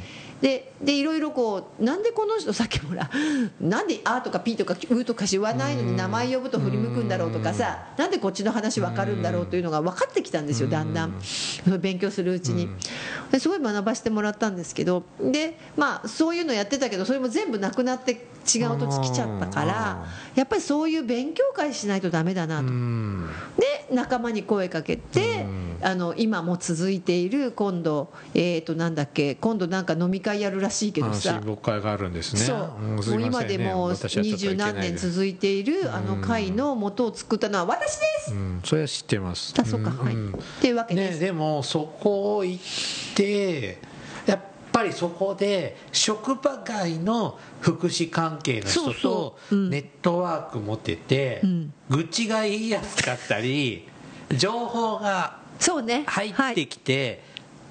[0.43, 3.09] ででいろいろこうなんでこの人さっきもほら
[3.61, 11.13] なんで「あ」とか「ピ」とか「う」とか言わないのに名前呼ぶと振り向くんだろうとかさなんでこっちの話分かるんだろうというのが分かってきたんですよだんだん。
[11.79, 12.67] 勉強するうちに。
[13.31, 22.67] ですごい学ばせてもらったんですけどでまあそういうのやってたけどそれも全部なくなって違う土地来ちゃったからやっぱりそういう勉強会しないとダメだなと。
[22.67, 23.29] うん。
[23.57, 25.45] で仲間に声かけて、
[25.81, 32.39] あの今も続いている今度えっ、となんだっけ今度なんか飲み会やるらしいけどあさ親睦会があるんですね。
[32.41, 38.61] そう、もう今でも二十何年続いているあの会の元を作ったのは私です、うん。
[38.63, 39.53] それは知ってます。
[39.59, 43.92] あそうか、はい、んっていうわけです、ね、でもそこを行って
[44.73, 51.73] ぱりそこで職場外の福祉関係の人とネットワーク持ってて、うん。
[51.89, 53.87] 愚痴が言いやすかったり
[54.35, 57.23] 情報が入ってはい、きて、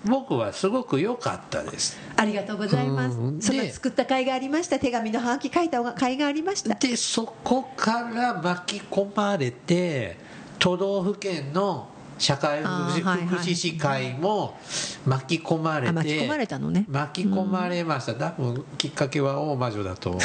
[0.05, 1.99] 僕はすごく良かったです。
[2.17, 3.43] ありがとうございます、うん。
[3.43, 4.79] そので作った会がありました。
[4.79, 6.75] 手紙のハガキ書いた会がありました。
[6.75, 10.17] でそこから巻き込まれて
[10.59, 14.59] 都道府県の社会福祉福祉士会も
[15.07, 16.85] 巻き込まれてあ巻き込まれたのね。
[16.88, 18.14] 巻き込まれました。
[18.14, 20.18] 多分きっかけは大魔女だと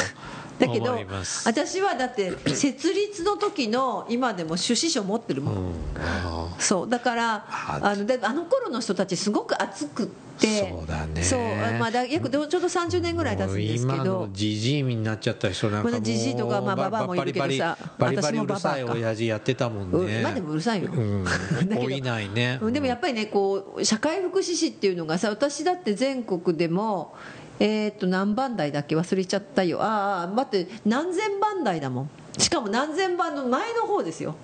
[0.58, 0.98] だけど
[1.44, 5.72] 私はだって 設立の時の今でも趣旨書持ってるもん、うん。
[5.96, 6.88] あそう。
[6.88, 10.06] だからああのであの頃の人たちすごく熱くっ
[10.38, 10.70] て。
[10.70, 11.22] そうだね。
[11.22, 11.40] そう。
[11.40, 14.04] あまあ、だ約ちょうど30年ぐらい経つんですけど。
[14.04, 17.78] のじじいになっちゃった人なんかもうこのジジイとかまあババアもいるけどさ。
[17.98, 19.98] バリバリうるさい親父やってたもんね。
[19.98, 20.20] うん。
[20.20, 21.24] 今でもうるさいよ、うん。
[21.24, 22.58] だけど老いないね。
[22.60, 22.72] うん。
[22.72, 27.14] でもやっぱりねこう社会福祉士っていうのがさ私だって全国でも
[27.60, 28.96] えー、と何番台だっけ？
[28.96, 29.82] 忘れちゃったよ。
[29.82, 32.10] ああ待って何千番台だもん。
[32.38, 34.34] しかも何千番の前の方ですよ。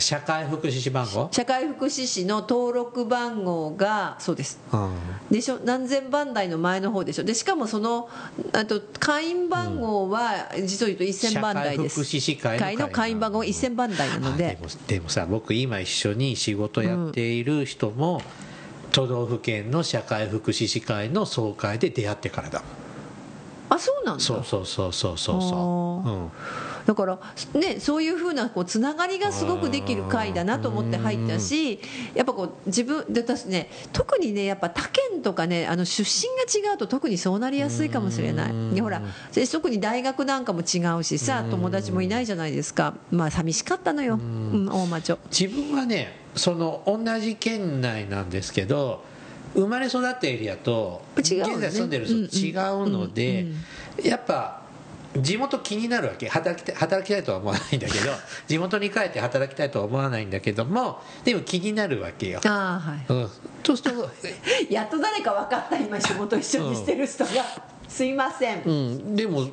[0.00, 1.30] 社会福祉士番号？
[1.32, 4.60] 社会福祉士の登録番号がそうです。
[4.70, 4.92] うん。
[5.30, 5.58] でしょ？
[5.64, 7.24] 何千番台の前の方でしょ？
[7.24, 8.06] でしかもその
[8.52, 11.94] あと会員番号は実を言うと1000番台です。
[11.94, 13.42] 社会福祉士会の会員番号。
[13.42, 14.46] 1000番台なので。
[14.46, 18.20] あでもでもさ僕今一緒に仕事やっている人も、
[18.92, 22.62] 都道府県の社会福祉士会の総会で出会ってからだ。
[23.70, 24.22] あそうなんだ。
[24.22, 25.40] そうそうそうそうそう。
[25.40, 26.30] そう、ん、
[26.86, 27.18] だから、
[27.54, 31.80] ね、そういうふうなこうつながりがすごくできる会だなと思って入ったし
[32.14, 38.74] やっぱこう自分で私ね特にねやっぱ他県とかねあの出身が違うと特にそうなりやすいかもしれない。
[38.74, 39.02] でほら
[39.34, 42.94] で特に大学なんかも違うしさ友達もいないじゃないですか。
[43.10, 49.04] まあ寂しかったのよ、うん、大魔女自分はねその同じ県内なんですけど
[49.54, 53.46] 生まれ育ったエリアと現在住んでる人と違うので、
[54.02, 54.62] やっぱ
[55.16, 56.28] 地元気になるわけ。
[56.28, 58.12] 働きたい働きたいとは思わないんだけど
[58.46, 63.04] 地元に帰って働きたいとは思わないんだけどもでも気になるわけよ、ああはい。
[63.08, 63.30] うん、
[63.64, 64.10] そうすると
[64.70, 67.30] やっと誰か分かった今仕事一緒にしてる人が、
[67.88, 68.62] すいません。
[68.64, 69.48] うん、でも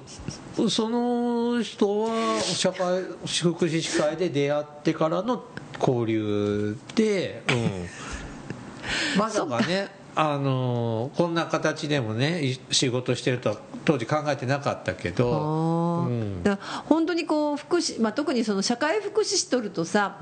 [0.69, 5.41] その人は社会福祉士会で出会ってからの
[5.79, 7.53] 交流で、う
[9.17, 9.59] ん、まさか。
[9.61, 15.94] ねあのこんな形でもねい仕事してるとは当時考えてなかったけど、
[16.43, 20.17] だから本当にこう福祉、まあ、特にその社会福祉士取るとさ、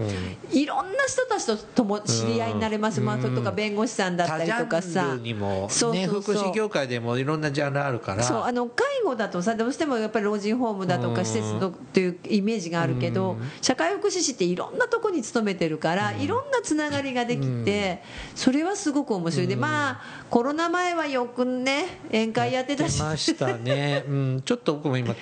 [0.52, 5.18] いろんな人たちととも知り合いになれます、まあ、それとか弁護士さんだったりとかさ。
[5.18, 8.24] 福祉業界でもいろんなジャンルあるから。
[8.24, 18.02] そうあの介護だとさどうしてもやっぱり老人ホームだとうんか施設のというイメージがあるけど社会福祉士っていろんなとこに勤めてるからいろんなつながりができて
[18.36, 19.48] それはすごく面白い。
[19.48, 22.98] でまあコロナ前はよくね宴会やってたし。
[22.98, 25.16] 出ましたね、うん、ちょっと僕も今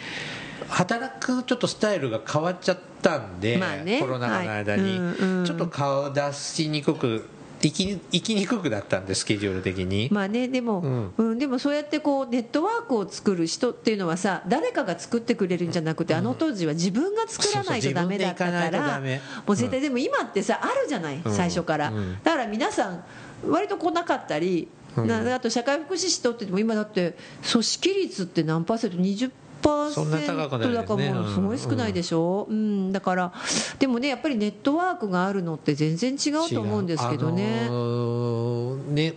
[0.70, 4.00] 働くちょっとスタイルが変わっちゃったんで、まあね。
[4.00, 4.98] コロナ禍の間に、はい。
[4.98, 7.26] うんうんちょっと顔出しにくく
[7.62, 11.14] 行き行きにくくなったんでスケジュール的に、まあねでも、うん。
[11.18, 19.00] うんでもそうやってこうネットワークを作る人っていうのはさ誰かが作ってくれるんじゃなくて、あの当時は自分が作らないとダメだったから
[19.46, 22.18] もう絶対、でも今ってさあるじゃない、最初から、うん。
[22.24, 23.04] だから皆さん
[23.48, 25.08] 割と来なかったり、うん。
[25.08, 27.16] なあと社会福祉士とっても今だって
[27.52, 30.76] 組織率って何パーセント？20パーそんな高くないですね。
[30.76, 32.92] だからもうすごい少ないでしょ、うん。
[32.92, 33.34] だから
[33.80, 39.14] でもねやっぱりネットワークがあるのって全然違うと思うんですけどね、あのーね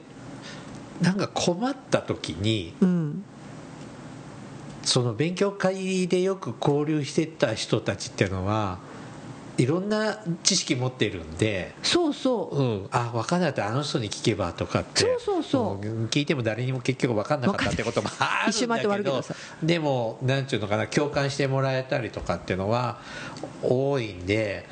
[1.00, 3.24] なんか困った時にうん。
[4.82, 8.78] その勉強会でよく交流してた人たちっていうのは
[9.56, 12.56] いろんな知識持ってるんで、そうそう。
[12.56, 15.00] うん、あ分かんなかったらあの人に聞けばとかって。
[15.00, 15.86] そうそうそう。
[15.86, 19.24] ん聞いても誰にも結局分かんなかったってこともあるんだけど。
[19.62, 22.98] でもなんていうのかな共感してもらえたりとかっていうのは
[23.62, 24.66] 多いんで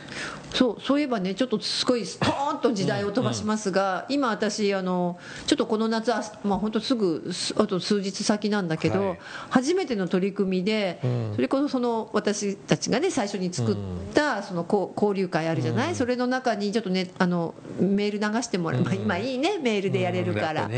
[0.54, 9.18] そうそういえばねちょっとすごいストーンと時代を飛ばしますが、今私あのちょっとこの夏はまあ本当すぐすあと数日先なんだけど、はい。
[9.50, 11.32] 初めての取り組みで、うん。
[11.34, 13.76] それこそその私たちがね最初に作っ
[14.14, 20.74] たその交流会あるじゃない、それの中にちょっとねあのメール流してもらう、まあ、今いいねメールでやれるから、流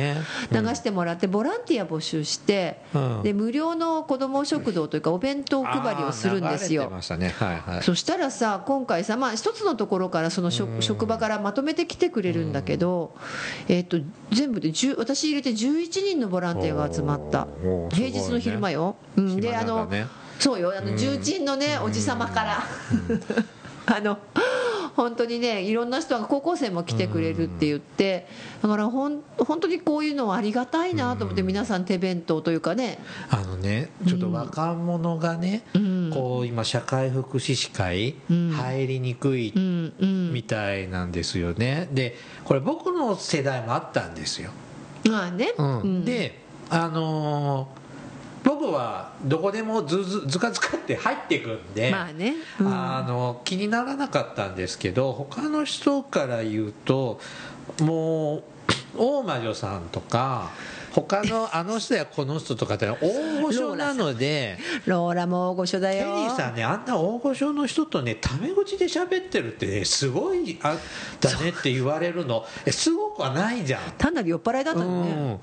[0.74, 3.22] してもらってボランティア募集して、うん。
[3.22, 6.92] で無料の子ども食堂というかお弁当配りをするんですよ。
[7.82, 13.14] そしたらさ今回さ、まあ、一つのところからその職職場からまとめてきてくれるんだけど、
[13.68, 13.98] えっと
[14.32, 17.48] 全部で10私入れて11人のボランティアが集まった。
[17.90, 19.88] 平日の昼間よ、うん、で暇あの
[20.38, 20.72] そうよ。
[20.76, 22.62] あの重鎮のねおじさまから
[23.86, 24.18] あの
[24.96, 28.26] 本当にねいろんな人が高校生も来てくれるって言って
[28.62, 32.98] だからほん本当にこういうのはありがたいなと思って皆さん手弁当というかね。
[33.28, 36.10] あのねちょっと若者がね、うん。
[36.12, 38.50] こう今社会福祉士会うん。
[38.52, 41.88] 入りにくいみたいなんですよね。
[41.92, 44.50] でこれ僕の世代もあったんですよ、
[45.08, 45.80] まあね、うん。
[45.80, 46.04] うん。
[46.04, 46.38] で
[46.70, 47.83] あのー
[48.44, 52.68] 僕はどこでもずずずかずかって入っていくんで、まあね、うん。
[52.68, 57.18] あの気にならなかったんですけど他の人から言うと
[57.80, 58.42] もう
[58.96, 60.50] 大魔女さんとか
[60.92, 70.76] 他の あの人やこの人とかって大御所なのでローラも大御所だテリよーさんねあんな大御所の人とねタメ口で喋ってるってねすごいあ
[71.20, 72.44] だねって言われるの。
[72.66, 73.80] えすごくはないじゃん。
[73.96, 75.40] 単なる酔っ払いだったのね、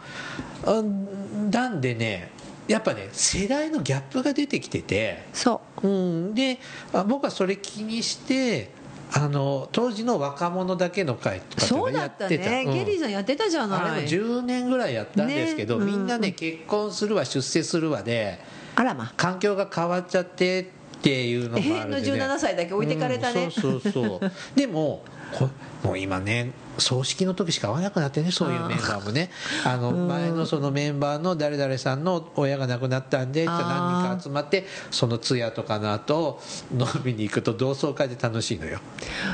[0.65, 1.07] うん、
[1.51, 2.31] あなんでね
[2.67, 5.87] やっぱね世代のギャップが出てきてて、そう。
[5.87, 6.59] ん、で
[6.93, 8.69] あ僕はそれ気にして
[9.13, 12.25] あの当時の若者だけの会とかそうだった。
[12.25, 12.73] ってたね、うん。
[12.73, 13.81] ゲリーさんやってたじゃない。
[13.81, 15.85] あれも10年ぐらいやったんですけど、ね。
[15.85, 18.39] みんなね、うん結婚するわ出世するわで
[18.75, 19.13] あらま。
[19.17, 20.65] 環境が変わっちゃってっ
[21.01, 24.31] ていうのもあるんで、ね、17歳だけ置いてかれたね、うんそうそうそう。
[24.55, 25.03] でも
[25.37, 25.49] こ
[25.83, 29.29] もう今ね葬式の時しか会わなくなってねそういうメンバーもね。
[29.65, 36.41] あの前のそのメンバーの誰々さんの親が亡くなったんで何人か集まってその通夜とかの後
[36.77, 38.79] 飲みに行くと同窓会で楽しいのよ、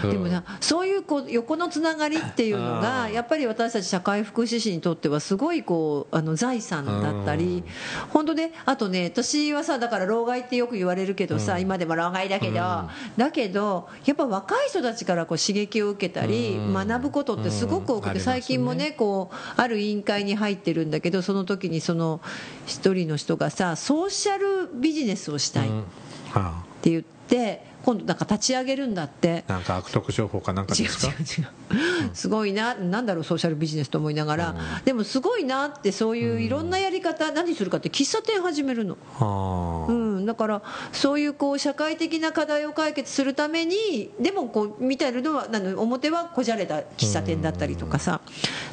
[0.04, 0.10] うん。
[0.12, 3.13] でもなそういうこう横のつながりっていうのあがー。
[3.13, 7.63] やっぱり私たち社会福祉士にとってはすごいこうあの財産だったり
[8.10, 12.56] 本当であとね私はさだから老害ってよく言われるけどさ、今でも老害だけど、
[13.17, 16.88] だけどやっぱ若い人たちからこう刺激を受けたり、うん。
[16.88, 22.22] 学ぶことってすごく多くて、最近もねこうある委員会に入ってるんだけどその時にその
[22.66, 25.72] 一人の人がさソーシャルビジネスをしたいっ
[26.82, 29.46] て言って今度なんか立ち上げるんだって。
[29.48, 31.13] あなんか悪徳商法かなんか違うですか？
[31.13, 39.92] 違う違うすごいななんだろうソーシャルビジネスと思いながら、でもすごいなってそういういろんなやり方、何するかって喫茶店始めるの、はあ。
[39.92, 40.62] うん、だから
[40.92, 48.22] そういうこう社会的な課題を解決するためにでもこう見てるのはなの表はこじゃれた喫茶店だったりとかさ、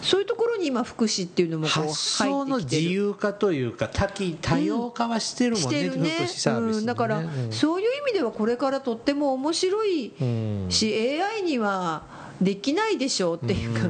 [0.03, 2.91] そういうところに今福祉っていうのもこう発想の自入ってきてる。
[2.93, 6.11] 由化というか多岐多様化はしてるもんね,、してるね。
[6.11, 6.81] 福祉サービス、ね。
[6.81, 7.53] うん、だから、うん。
[7.53, 10.67] そういう意味ではこれからとっても面白いうん。
[10.71, 10.93] し
[11.23, 12.03] AI には
[12.41, 13.89] できないでしょうっていうか、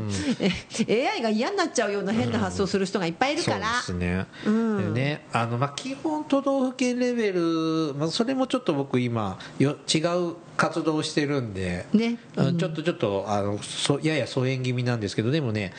[0.87, 12.19] え AI が嫌になっちゃうような変な発想する人がいっぱいいるから、そうですね,、うんでねあのまあ、基本都道府県レベル、まあ、それもちょっと僕今よ違う活動をしてるんで、ね。
[12.37, 15.73] うんちょっとちょっとあのそやや疎遠気味なんですけどでもね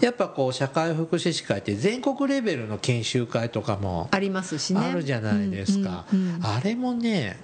[0.00, 6.20] やっぱこう社会福祉士会って全国レベルの研修会とかもありますしねあるじゃないですか、うん。
[6.20, 7.36] うんうんあれもね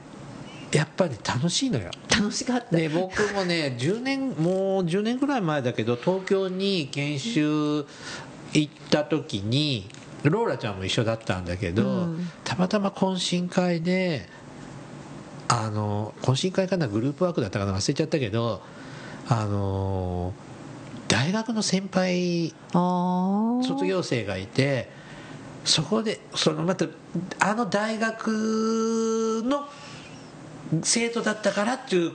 [0.72, 1.90] やっぱり楽しいのよ。
[2.10, 7.86] 楽しかった、で僕もね10年もう10年ぐらい前だけど東京に研修
[8.52, 9.88] 行った時に
[10.24, 12.30] ローラちゃんも一緒だったんだけど、うん。
[12.44, 14.28] たまたま懇親会で
[15.48, 18.62] あの懇親会かなグループワークだったかな忘れちゃったけど
[19.28, 20.34] あの
[21.08, 24.90] 大学の先輩卒業生がいて
[25.64, 26.86] そこでそのまた
[27.40, 29.66] あの大学の
[30.82, 32.12] 生徒だったからっていう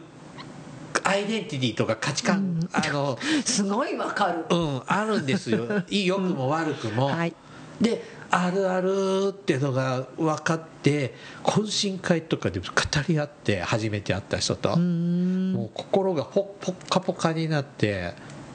[1.03, 4.45] アイデンティティとか価値観、あのすごいわかる。
[4.49, 5.65] うんあるんですよ。
[5.89, 7.33] いい良くも悪くも、はい。
[7.81, 12.65] であるあるっていうのが分かって懇親会とかで語
[13.07, 18.13] り合って初めて会った人ともう心がポッポッカポカになって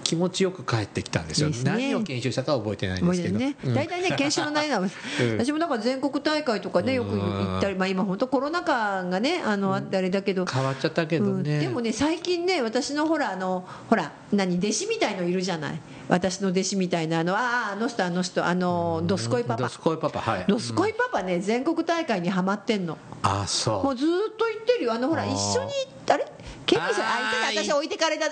[0.08, 1.48] 気持ちよく帰ってきたんですよ。
[1.50, 1.70] ですね。
[1.72, 3.38] 何を研修したかは覚えてないんですけど。
[3.38, 3.74] ね、うん。
[3.74, 4.80] 大体ね研修の内容は、
[5.20, 5.36] うん。
[5.38, 11.42] 私もだから全国大会とかねよく行ったり、まあ、今本当コロナ禍がねあのあってあれだけど、変わっちゃったけどうん。
[11.42, 15.80] ね、でもね最近ね私のほらあのほら何弟子みたいのいるじゃない？
[16.08, 19.64] 私の弟子みたいなあのあああの人あの人あのドスコイパパ。
[19.64, 20.44] ドスコイパパはい。
[20.48, 22.96] ドスコイパパね全国大会にはまってんの。
[23.22, 23.84] あそう。
[23.84, 24.94] もうずーっと言ってるよ。
[24.94, 25.72] あのほら一緒に
[26.08, 26.26] あれ？
[26.68, 28.26] ケミさんあ私置いてかれた。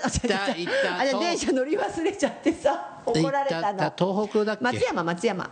[0.97, 4.63] あれ電車乗り忘れちゃってさ怒られた行ったの東北だっけ？
[4.63, 5.49] 松山松山。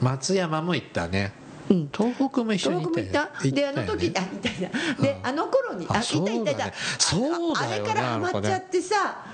[0.00, 1.32] 松山も行ったね。
[1.70, 1.88] うん。
[1.94, 3.18] 東北も一緒に行っ東北もた？
[3.20, 4.24] よ行ったであの時あいたい
[4.96, 6.72] たであの頃にああいたいたいた。
[6.98, 9.24] そうだねあれからハマっちゃってさ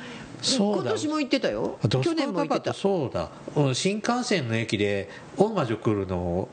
[0.43, 0.82] そうだ。
[0.82, 1.78] 今年も行ってたよ。
[1.88, 2.72] 去年も行ってた。
[2.74, 3.28] そうだ。
[3.57, 5.09] うん新幹線の駅で
[5.41, 6.49] 大魔女来るのを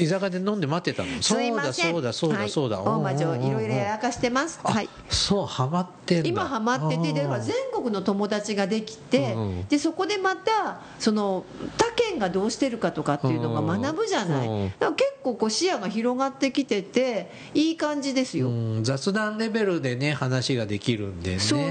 [0.00, 1.22] 居酒屋で飲んで待ってたの。
[1.22, 2.80] そうだそうだそうだそうだ。
[2.80, 3.14] はい。
[3.14, 4.58] 大魔女いろいろやらかしてます。
[4.64, 4.88] あはい。
[5.08, 6.28] そうハマってんだ。
[6.28, 9.68] 今ハマっててであー全国の友達ができて、うん。
[9.68, 11.44] でそこでまたその
[11.78, 14.68] 他県がどうしてるかとかっていうのが学ぶじゃない、うん。
[14.70, 18.50] だから結構こう視野が広がってきてていい感じですよ、う
[18.80, 21.38] ん雑談レベルでね話ができるんでね。
[21.38, 21.66] そうそ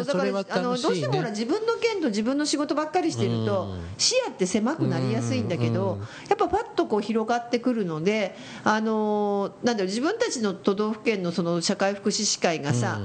[0.00, 0.24] うそう。
[0.24, 3.80] だからあのどうしてもほらね自分の県と自分の仕事ばっかりしてるとうん。
[3.96, 6.00] 視野って狭くなりやすいんだけどうん。
[6.00, 13.00] やっぱパッとこう広がってくるのであのなんだろう自分たちの都道府県のその社会福祉士会がさ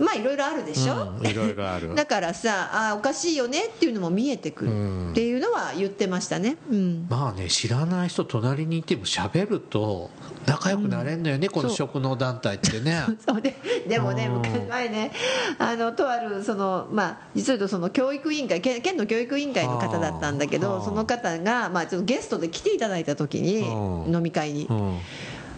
[0.00, 1.94] まあいろいろあるでしょ、うんいろいろある。
[1.96, 5.06] だからさあおかしいよねっていうのも見えてくうん。
[5.08, 10.10] るっていうのは言ってましたね、うん、まあね知らない人隣にいても喋ると
[10.46, 11.76] 仲良くなれんのよね、このそう。
[11.76, 13.04] 職能団体ってね。
[13.26, 13.54] そうで
[13.88, 14.32] でもねうん。
[14.38, 15.12] 昔前ね
[15.58, 24.14] あのとあるそのまあ実を言うとその教育委員会県県の教育委員会の方だったんだけはあどその方がまあちょっとゲストで来ていただいた時にうん。
[24.14, 24.66] 飲み会に。
[24.70, 24.98] うん。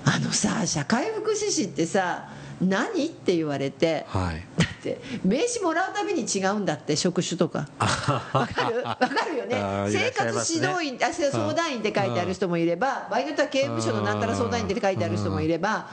[0.05, 2.29] あのさ社会福祉士ってさ
[2.63, 3.07] 何？
[3.07, 4.43] って言われてはい。
[4.57, 7.69] だって名刺もらうたびに違うんだって職種とか。
[8.33, 8.83] わかる？
[8.83, 9.57] わかるよね。
[9.57, 15.89] あーいら生活指導員あ相談員って書いてある人もいれば場合によっては刑務所のなんたら相談員って書いてある人もいれば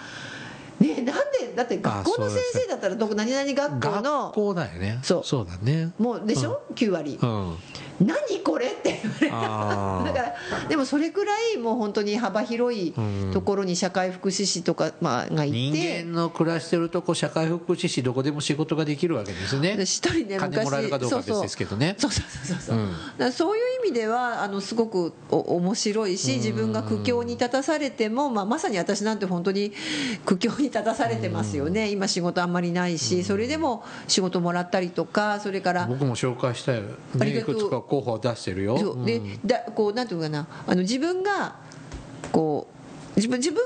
[0.80, 5.00] ねえなんでだって学校の先生だったらどこ何々学校学の校だよね。
[5.04, 5.24] そう。
[5.26, 5.92] そうだね。
[6.00, 7.20] もうでしょ？9割。
[7.22, 7.56] うん
[8.00, 10.14] 何これって言われた。
[10.14, 12.94] だからでもそれくらいもう本当に幅広い
[13.34, 19.76] ところに社会福祉士とかまあがい人て間の暮らしてるとこ社会福祉士どこでも仕事ができるわけですね。
[19.76, 21.96] で一人ね金もらえるかどうかは別ですけどね。
[21.98, 22.76] そうそうそうそう。
[22.76, 29.74] そう、うんそういう意味ではあのすごくお面白いし自分が苦境に立たされても、まあ、まさに私なんて本当に
[30.26, 31.90] 苦境に立たされてますよね。
[31.90, 36.90] 今仕事あんまりないしそれでも仕事もらったりとかそれから僕も紹介したよ、ね、
[37.20, 38.78] ありがとういくつか候補を出してるよ。
[38.78, 39.06] そう。
[39.06, 39.40] でうん。
[39.46, 40.48] だこうなんていうのかな。
[40.68, 41.56] あの自分が
[42.32, 42.68] こ
[43.16, 43.64] う自分自分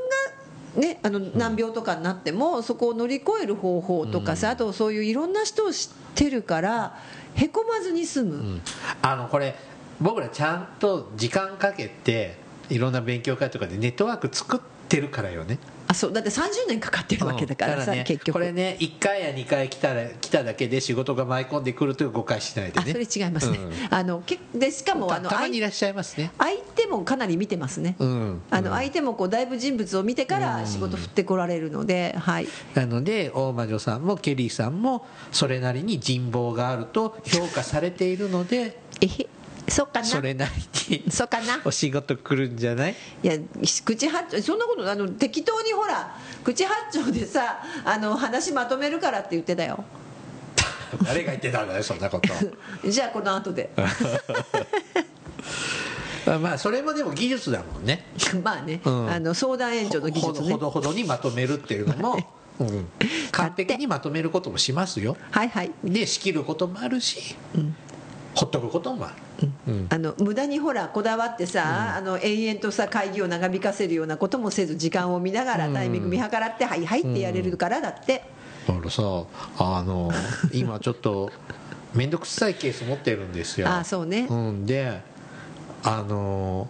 [0.76, 6.98] がね、あの難病とかになってもそこを乗り越える方法とかさ、あとそういういろんな人を知ってるから
[7.36, 8.62] へこまずに済む、うん。
[9.02, 9.56] あのこれ
[10.02, 12.38] 僕らちゃんと時間かけて
[12.70, 14.60] いろんな勉強会とかでネットワーク作っ
[14.90, 17.98] てるからよねあそうだって30年かかってるわけだからさ、うん。
[17.98, 18.34] ね結局。
[18.34, 23.72] これね1回や2回来たら来ただけで仕事が舞い込んでくるという誤解しないであそれね違いますね、うん。
[23.90, 26.32] あのけでしかもあのたたまにい相らっしゃいますね。
[26.38, 28.42] 相手もかなり見てますね、うん。
[28.50, 39.28] あの相手もこうだいぶ人物を見てから仕事振ってこられるので、はい、なので大魔女さんもケリーさんもそれなりに人望があると評価されているのでえへ
[39.74, 40.06] そうかな。
[40.06, 40.46] それな
[40.90, 41.60] りにそうかな。
[41.66, 42.96] お仕事来るんじゃない？
[43.24, 43.34] いや
[43.86, 49.84] 口八丁そんなことあの適当にほら口八丁でさあの話まとめるからって言ってたよ。
[51.04, 52.30] 誰が言ってたんだよそんなこと。
[52.88, 53.72] じゃあこの後で。
[56.42, 58.06] まあそれもでも技術だもんね。
[58.44, 59.10] まあね、うん。
[59.10, 60.52] あの相談援助の技術ね。
[60.54, 62.18] ほどほどにまとめるっていうのも、
[62.60, 62.88] うん、
[63.32, 65.18] 完璧にまとめることもしますよ。
[65.32, 65.72] はいはい。
[65.84, 67.36] で仕切ることもあるし、
[68.36, 69.23] ほっとくこともある、うん
[69.90, 78.24] あの無駄にほらこだわってさ、あの延々とさ会議を長引かせるようなこともせず時間を見ながらタイミング見計らって「はいはい」ってやれるからだって、
[78.68, 79.02] だからさ
[79.58, 80.12] あの
[80.54, 81.32] 今ちょっと
[81.94, 83.68] 面倒くさいケース持ってるんですよ。
[83.68, 85.02] ああそうね、うん、で
[85.84, 86.68] あの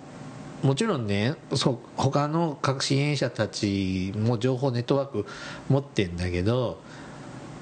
[0.64, 5.26] もちろんねそう他の各支援者たちも情報ネットワーク
[5.70, 6.80] 持ってんだけど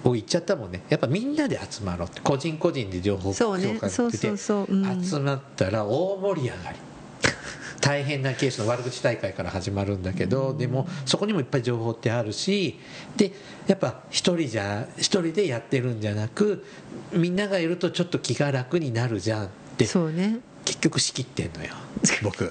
[0.03, 0.81] 僕言っちゃったもんね。
[0.89, 2.21] やっぱみんなで集まろうって。
[2.21, 3.63] 個人個人で情報そうね。
[3.63, 4.67] 共有ってそうそうそう。
[4.69, 5.03] うん。
[5.03, 6.77] 集まったら大盛り上がり。
[7.81, 12.79] 大変なケースの悪口大会から始まるんだけど、でもそこにもいっぱい情報ってあるし
[13.17, 13.31] で
[13.67, 16.63] やっぱ一人じゃ一人でやってるんじゃなく
[17.11, 20.39] みんながいるとちょっと気が楽になるじゃんってそうね。
[20.63, 21.73] 結局仕切ってんのよ。
[22.21, 22.45] 僕。
[22.45, 22.47] い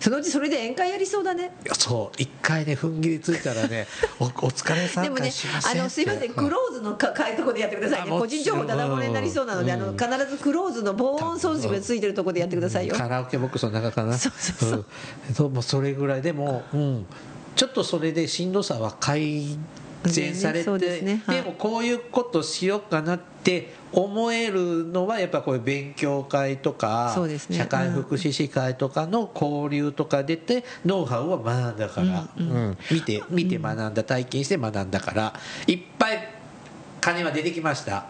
[0.00, 1.52] そのうちそれで宴会やりそうだね。
[1.64, 2.22] やそう。
[2.22, 3.86] 一回ね踏ん切りついたらね
[4.18, 6.32] おお疲れ参でもね加しませんあのすいません。
[6.32, 8.18] クローズのかかいとこでやってくださいね。
[8.18, 14.16] 個人情報ダダ漏れになりそうなので、あの必ずクローズの防音装置がついてるとこでやってくださいよ、カラオケボックスの中かな。
[14.16, 14.84] そうそうそう
[15.28, 15.50] うんそう。
[15.50, 17.06] もうそれぐらいでも、うん、
[17.54, 19.58] ちょっとそれでしんどさは改
[20.04, 21.22] 善されて、そうですね。
[21.26, 21.36] はい。
[21.36, 27.38] でもこういうことしようかなって思えるのはやっぱこういう勉強会とか、ね。
[27.38, 32.78] 社会福祉士会とかの交流とか出てノウハウを学んだから、うん。
[32.90, 35.34] 見て見て学んだ体験して学んだから。
[35.66, 36.35] いっぱい
[37.06, 38.06] 金は出てきました。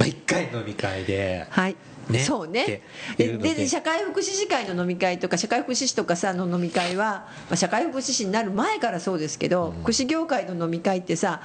[0.00, 1.46] 一回飲み会で。
[1.48, 1.76] はい。
[2.10, 2.18] ね。
[2.18, 2.82] そうね。
[3.16, 3.38] で。
[3.38, 11.40] でで社会福祉士会の飲み会とか社会福祉士とかさの飲み会は、まあ、社会福祉士になる前からそうですけど、福祉業界の飲み会ってさ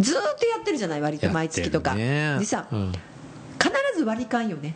[0.00, 2.38] ずーっとやってるじゃない割と毎月とか、ね。
[2.38, 2.92] でさ、うん。
[3.58, 4.74] 必ず割り勘よね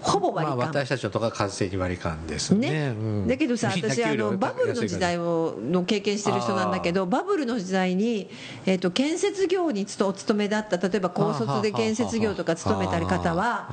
[0.00, 0.58] ほぼ割り勘。
[0.58, 2.70] まあ、私たちのとか完全に割り勘ですね。
[2.70, 2.88] ね。
[2.88, 3.28] うん。
[3.28, 8.28] だけどさ私あのバブルの時代をの経験してる人なんだけどバブルの時代に、
[8.64, 13.70] えー、と建設業につとお勤めだった例えば高卒で建設業とか勤めたり方は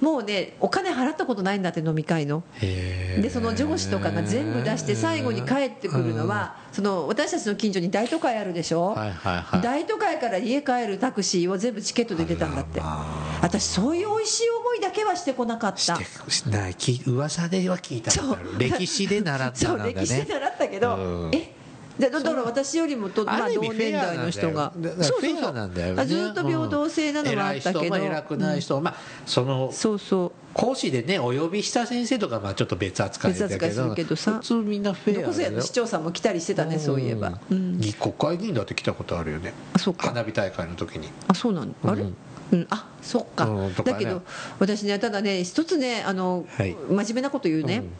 [0.00, 2.42] もうねお金払ったことないんだって飲み会の。
[2.60, 9.62] でその上司とかが全部出して最後に帰ってくるのはその私たちの近所に大都会あるでしょ、はいはいはい。
[9.62, 12.80] 大都会から家帰るタクシーを全部チケットで出たんだって。
[12.80, 13.04] ま
[13.42, 15.78] 私そういう美味しい思いだけはしてこなかった。
[15.78, 16.74] してしない。
[16.74, 18.50] き噂では聞いたことある。
[18.50, 18.58] そう。
[18.58, 19.92] 歴史で習ったんだね。
[19.94, 21.34] 歴史で習ったけど、うん。
[21.34, 21.52] え
[21.98, 25.94] でだから私よりもと、まあ、同年代の人がフェアなんだよ。
[25.96, 28.02] だからフェアなんだよずっと平等性なのはあったけど、うん。
[28.02, 28.94] 偉い人も偉くない人も、まあ
[29.24, 30.32] そのそうそう。
[30.52, 34.32] 講師でねお呼びした先生とかまあちょっと別扱いだけどるけどさ。
[34.34, 39.54] 普通みんなフェアどこそやの市長さんも来たりしてたねそういえば、うん、議国会議員だって来たことあるよね。
[39.72, 40.08] あそうか。
[40.08, 41.08] 花火大会の時に。
[41.28, 42.16] あそうなんあれ、うん。
[42.52, 43.74] うん、あそっか,、うん。
[43.74, 43.92] とかね。
[43.92, 44.22] だけど
[44.58, 46.76] 私ねただね一つねあの、はい。
[46.90, 47.90] 真面目なこと言うね、うん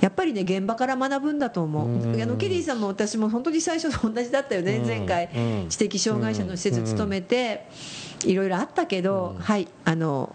[0.00, 2.22] やっぱりね現場から学ぶんだと思う、うん。
[2.22, 4.86] あのケリーさんも私も本当に最初と同じだったよね、うん。
[4.86, 5.68] 前回、うん。
[5.68, 7.66] 知的障害者の施設勤めて、
[8.24, 10.34] いろいろあったけど、はいあの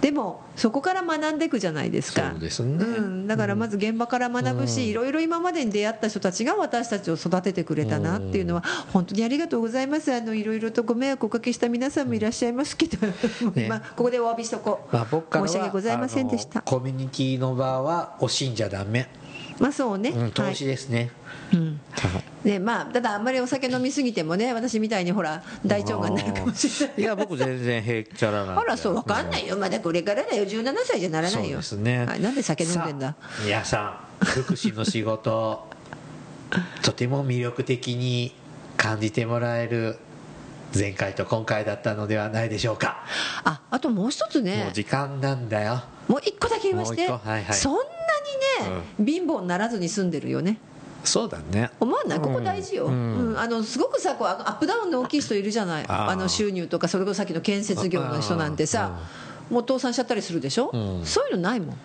[0.00, 2.30] でもそこから学んでいくじゃないですか。
[2.30, 2.84] そうですね。
[2.84, 10.12] うん、だからまず現場から学ぶし、いろいろ今までに出会った人たちが私たちを育ててくれたなっていうのは本当にありがとうございます。
[10.12, 13.06] あのいろいろとご迷惑をおかけした皆さんもいらっしゃいますけど、
[13.54, 13.68] ね。
[13.68, 16.62] まあ、ここでお詫びしとこう、まあ、僕からは申し訳ございませんでした。
[16.62, 19.08] コミュニティの場は惜しんじゃダメ、
[19.60, 21.10] まあそうね、うん、投資はいですね、
[21.52, 21.80] うん。
[22.42, 27.00] でまあ、ただあんまりお酒飲みすぎてもね私みたいにほら大腸がんになるかもしれない。
[27.00, 28.60] いや僕全然へっちゃらなんで。
[28.62, 29.58] あらそう分かんないよ。
[29.58, 30.44] まだこれからだよ。
[30.44, 31.60] 17歳じゃならないよ。
[31.62, 33.14] そうですね、はい、なんで酒飲んでんだ？
[33.44, 35.68] 皆さん福祉の仕事
[36.82, 38.34] とても魅力的に
[38.78, 39.98] 感じてもらえる
[40.72, 43.04] 前回と今回だったのではないでしょうか、
[43.44, 45.82] ああともう一つもねう時間なんだよ。
[46.08, 47.54] もう一個だけ言わして、はいはい。
[47.54, 47.82] そんな
[48.64, 48.70] に
[49.04, 50.58] ね、貧乏にならずに住んでるよね。
[51.02, 51.70] そうだね。
[51.80, 52.20] 思わない？
[52.20, 53.34] ここ大事よ、ううん。
[53.34, 53.38] ん。
[53.38, 55.84] あのすごくさこうアップダウンの大きい人いるじゃない？
[55.88, 58.98] あの収入とかそれこそさっきの建設業の人なんてさ
[59.50, 61.04] もう倒産しちゃったりするでしょ、うん。
[61.04, 61.76] そういうのないもん、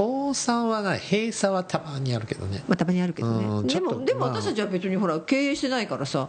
[0.00, 2.64] 倒産はない閉鎖はたまにあるけどね。
[2.66, 4.30] まあ、たまにあるけどね、うんでもでもまあ。
[4.30, 6.26] 私たちは別にほら経営してないからさ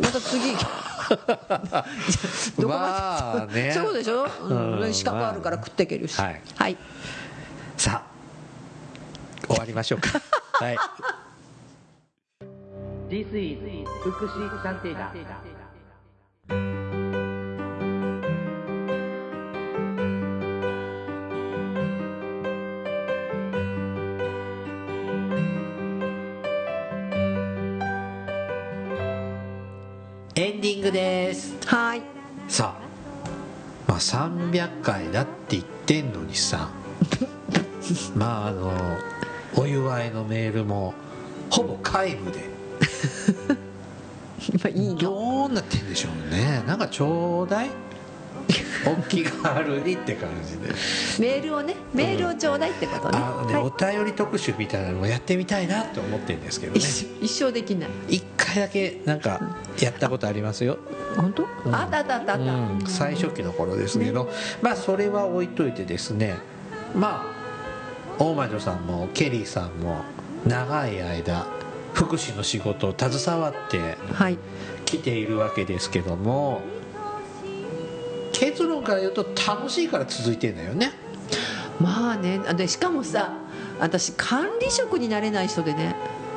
[0.00, 0.58] また次 ど
[1.16, 1.82] こま
[2.56, 3.72] で、まあね。
[3.72, 4.78] そうでしょ、うん。
[4.78, 6.76] うん資格あるから食っていけるし、はいはい。
[7.76, 10.10] さあ終わりましょうか。
[10.64, 10.76] はい。
[13.08, 13.58] This is
[14.04, 15.10] 福祉探偵団
[30.88, 31.56] エンディングです。
[31.66, 32.02] はい。
[32.48, 33.30] さあ、
[33.86, 36.70] まあ、300回だって言ってんのにさ。
[38.16, 38.72] まああの
[39.56, 40.94] お祝いのメールも
[41.50, 42.48] ほぼ皆無で。
[44.52, 44.96] 今いいの？
[44.96, 46.62] どうなってんでしょうね。
[46.66, 47.70] なんかちょうだい。
[48.86, 50.68] 大きがあるにって感じで。
[51.18, 53.64] メールをねメールをちょうだいってことね,、あのね、はい。
[53.64, 56.78] お便り特集みたいなのもやってみたいなって思ってるんですけどね。
[56.78, 57.90] 一生一生できない。
[58.08, 58.24] 一
[58.58, 59.40] 回だけなんか
[59.80, 60.78] やったことありますよ、
[61.16, 61.74] 本当、うん。
[61.74, 64.28] あったあったあったあった、うん、最初期の頃ですけど、
[64.62, 66.36] まあそれは置いといてですね
[66.94, 67.24] ま
[68.18, 70.02] あ大魔女さんもケリーさんも
[70.46, 71.46] 長い間
[71.94, 74.38] 福祉の仕事を携わってはい。
[74.84, 76.62] きているわけですけども
[78.32, 80.92] 結論から言うと楽しいから続いてるんだよね。
[81.80, 82.40] まあね。
[82.46, 83.32] あでしかもさ
[83.80, 85.94] 私管理職になれない人でね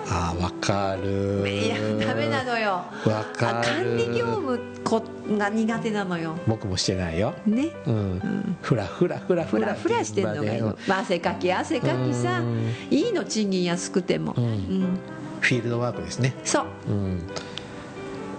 [0.09, 1.47] ああわかる。
[1.47, 1.75] いや
[2.05, 2.71] ダメなのよ。
[2.71, 3.67] わあかる。
[3.67, 5.03] 管理業務こ
[5.37, 6.35] が苦手なのよ。
[6.47, 7.33] 僕もしてないよ。
[7.45, 7.69] ね？
[7.85, 8.57] うん、ん。
[8.61, 10.77] ふらふらふらふらふらしてんのがいいの。
[10.87, 12.73] まあ汗かき汗かきさうん。
[12.89, 14.33] いいの賃金安くても。
[14.37, 14.43] うん。
[14.43, 14.99] うん。
[15.39, 16.35] フィールドワークですね。
[16.43, 16.65] そう。
[16.89, 17.27] うん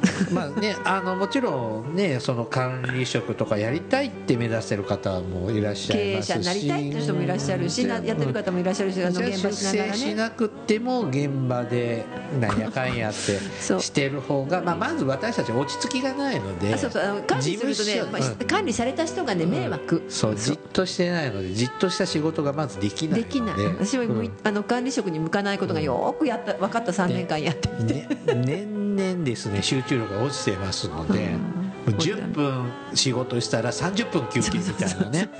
[0.32, 6.32] まあねあのもちろんねその管理職とかやりたいって目指してる方もいらっしゃ経営いますし。
[6.32, 9.96] 者になりたいって人もいらっしゃるしなやってる方もいらっしゃるしあの現場しながらね。
[9.96, 12.04] しなくっても現場で
[12.40, 13.38] なんやかんやって
[13.80, 17.22] してる方が、まあ、まず私たち落ち着きがないのであそうそう。
[17.26, 20.02] 管理するとねまあ管理された人がね迷惑。
[20.08, 23.32] そうじっとしてないのでじっとした仕事がまずできないので。
[23.32, 23.54] できない。
[23.66, 24.04] 私は
[24.44, 28.34] あの管理職に向かないことがよくやった分かった3年間やってみて。
[28.34, 28.66] ね、
[28.96, 31.94] 年々ですね集中力が落ちてますので、うん。
[31.94, 35.30] もう10分仕事したら30分休憩みたいなね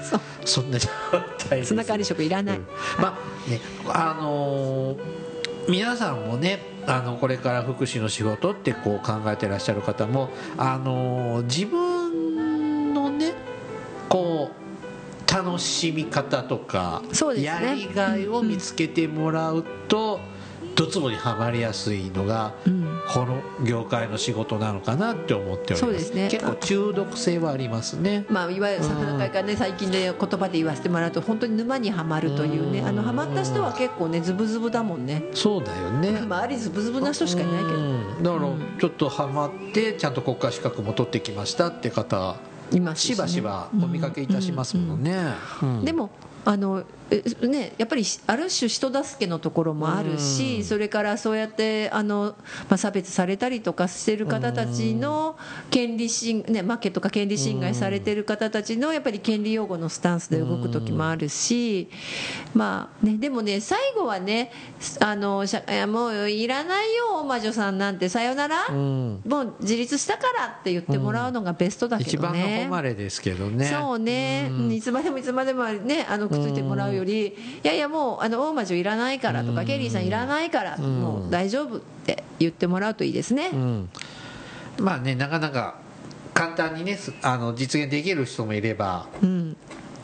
[0.45, 0.89] そんな状
[1.49, 1.69] 態です。
[1.69, 2.67] そんな管理職いらない、うん。
[2.99, 4.99] まあねあのー
[5.69, 13.35] 皆さんもねあのこれから福祉の仕事ってこう考えてらっしゃる方もあのー自分のね
[14.09, 14.63] こう
[15.33, 17.01] 楽しみ方とか、
[17.35, 17.43] ね。
[17.43, 20.21] やりがいを見つけてもらうと、
[20.75, 22.83] ドツボにはまりやすいのがうん。
[23.09, 25.81] この業界の仕事なのかなって思っております。
[25.81, 26.29] そうですね。
[26.31, 28.25] 結構中毒性はありますね。
[28.29, 32.87] まあ、いわゆる何回かね最近で言葉で言わせてもらうと本当に沼にはまるというねうん。
[32.87, 35.25] あのはまった人は結構ねズブズブだもんね。
[35.35, 36.21] そうだよね。
[36.23, 37.79] 周りズブズブな人しかいないけど。
[37.79, 38.23] うん。
[38.23, 38.79] だからうん。
[38.79, 42.37] ちょっとハマってちゃんと国家資格も取ってきましたって方
[42.73, 45.17] いますしばしばお見かけいたしますもんね、
[45.63, 45.85] うん。
[45.85, 46.11] でも
[46.45, 50.65] あのえね、やっぱりある種人助けのところもあるし、うん。
[50.65, 52.35] それからそうやってあの、
[52.71, 55.37] まあ、差別されたりとかしてる方たちの
[55.71, 61.91] 権利侵、ね、負けとか権利侵害されてる方たちのやっぱり権利擁護のスタンスで動く時もあるし、
[62.55, 64.51] まあね、でもね最後はね
[65.01, 65.45] あの
[65.89, 69.23] もういらないよ大魔女さんなんてさよなら、うん。
[69.27, 72.65] もう自立したからって言ってもらうのがベストだけ一番のどね。
[72.65, 73.67] 誉れですけどね。
[73.67, 74.73] そうね、うん。
[74.73, 83.91] いつまでもいつまでもねあのくっついてもらうより、いやいやもうあの大魔女いらないからとか、うんケリーさんいらないから、んもう大丈夫って言ってもらうといいですね、うん。
[84.79, 85.77] まあねなかなか
[86.35, 89.57] 簡単にねすあの実現できる人もいればうん。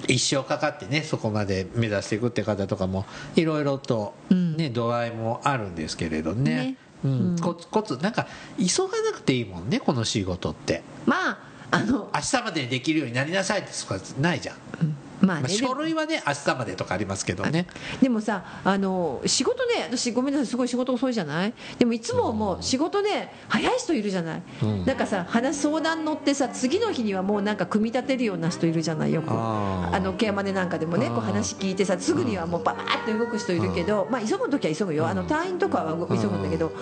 [0.07, 3.05] 一生かかってねそこまで目指していくって方とかも
[3.35, 4.57] いろいろと、うん。
[4.57, 6.55] ね度合いもあるんですけれどね。
[6.55, 6.77] ね。
[7.05, 7.11] うん。
[7.11, 7.39] うん。
[7.39, 8.27] コツコツなんか
[8.59, 10.83] 急がなくていいもんねこの仕事って。
[11.05, 14.85] まああの明日までにできるようになりなさいってそこはないじゃん、まあ、
[15.21, 17.67] まあね、書類はね明日までとかありますけどね。
[18.01, 21.53] でもさあの仕事ね私ごめんなさいすごい仕事遅いじゃない？
[21.79, 24.85] でもいつももう仕事ね早い人いるじゃない、うん。
[24.85, 29.13] なんかさ話相談乗ってさ次の日にはもうなんか組み立てるような人いるじゃない？
[29.13, 29.31] よく。
[29.31, 35.07] あのケアマネなんかでもねこう話聞いてさすぐにはもうバーッと動く人いるけど、まあ、急ぐ時は急ぐよ。
[35.09, 36.73] あの隊員とかは急ぐんだけど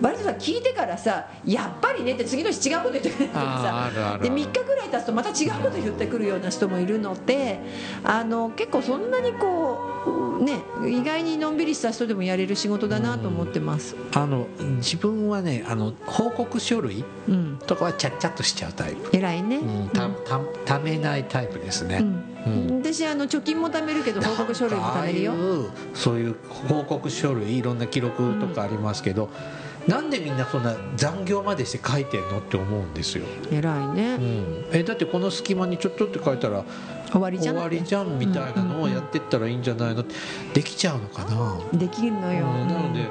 [0.00, 3.90] 割とさ聞いてからさやっぱりねって次の日違うこと言ってくるさ
[4.22, 7.60] で3日ぐらい経つとまた違うこと言ってくるような人もいるので
[8.04, 13.96] あの結構そんなにこうね意外にのんびりした人でもやれる仕事だなと思ってます。
[14.14, 14.46] あの
[14.76, 17.58] 自分はねあの報告書類うん。
[17.66, 22.04] とかはちゃっちゃっとしちゃうタイプ、偉いね、うん、たたためないタイプですね、
[22.46, 22.82] うん。
[22.82, 25.32] 私あの貯金も貯めるけど報告書類も貯めるよ。
[25.94, 26.36] そういう
[26.68, 29.30] 報告書類いろんな記録とかありますけど、
[29.88, 36.64] なんでみんなそんな残業までして書いてんのって思うんですよ、偉いね、うん、えだってこの隙間にちょっとって書いたら
[37.10, 40.02] 終わりじゃん終わりじゃんみたいなのをやってったらいいんじゃないの？
[40.02, 40.14] って
[40.54, 42.68] できちゃうのかな、できるのよ、うん。
[42.68, 43.08] なので、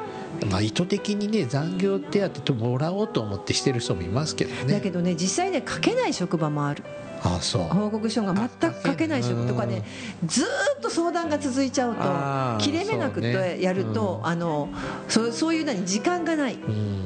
[0.50, 4.74] まあ、意図的にね残業手当ともらおうと思ってしてる人もいますけどね。
[4.74, 6.84] だけどね実際ね書けない職場もある
[7.30, 9.84] 報告書が全く書けない人とかね
[10.26, 10.46] ずー
[10.78, 14.28] っと相談が続いちゃうと切れ目なくてやると、うん。
[14.28, 14.70] あの
[15.08, 16.58] そうそういうのに時間がないっ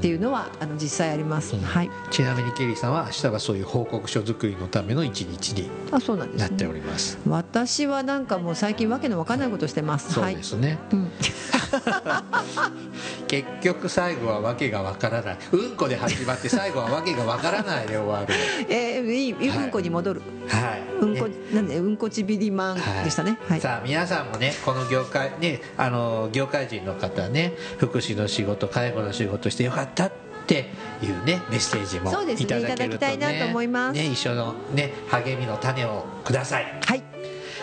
[0.01, 1.89] ていうのはあの実際あります、はい。
[2.11, 10.13] ちなみにケリーさんは明日はそういう報告書作りのための一日にあそうなんです、なっておね、ります、私はなんかもう最近わけのわかんないことしてます。
[10.13, 11.11] そうはいですね、うん。
[13.27, 15.37] 結局最後はわけがわからない。
[15.51, 18.33] うんこで始まって最後はわけがわからないで終わる。
[18.69, 20.81] えー、いいうんこに戻る、はい。
[21.01, 21.35] うんこね。
[21.53, 23.37] なんでうんこちびりマンでしたね。
[23.47, 30.11] はい、さあ皆さんもねこの業界ねあの業界人の方ね福祉の仕事介護の仕事してよかったっ
[30.47, 30.69] て
[31.01, 32.45] いうねメッセージもそうですね。
[32.45, 33.95] いただけると、ね、いただきたいなと思います。
[33.95, 36.79] ね、一緒のね励みの種をください。
[36.85, 37.18] はい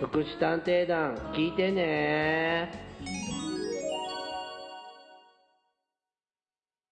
[0.00, 2.85] 福祉探偵団聞いてね。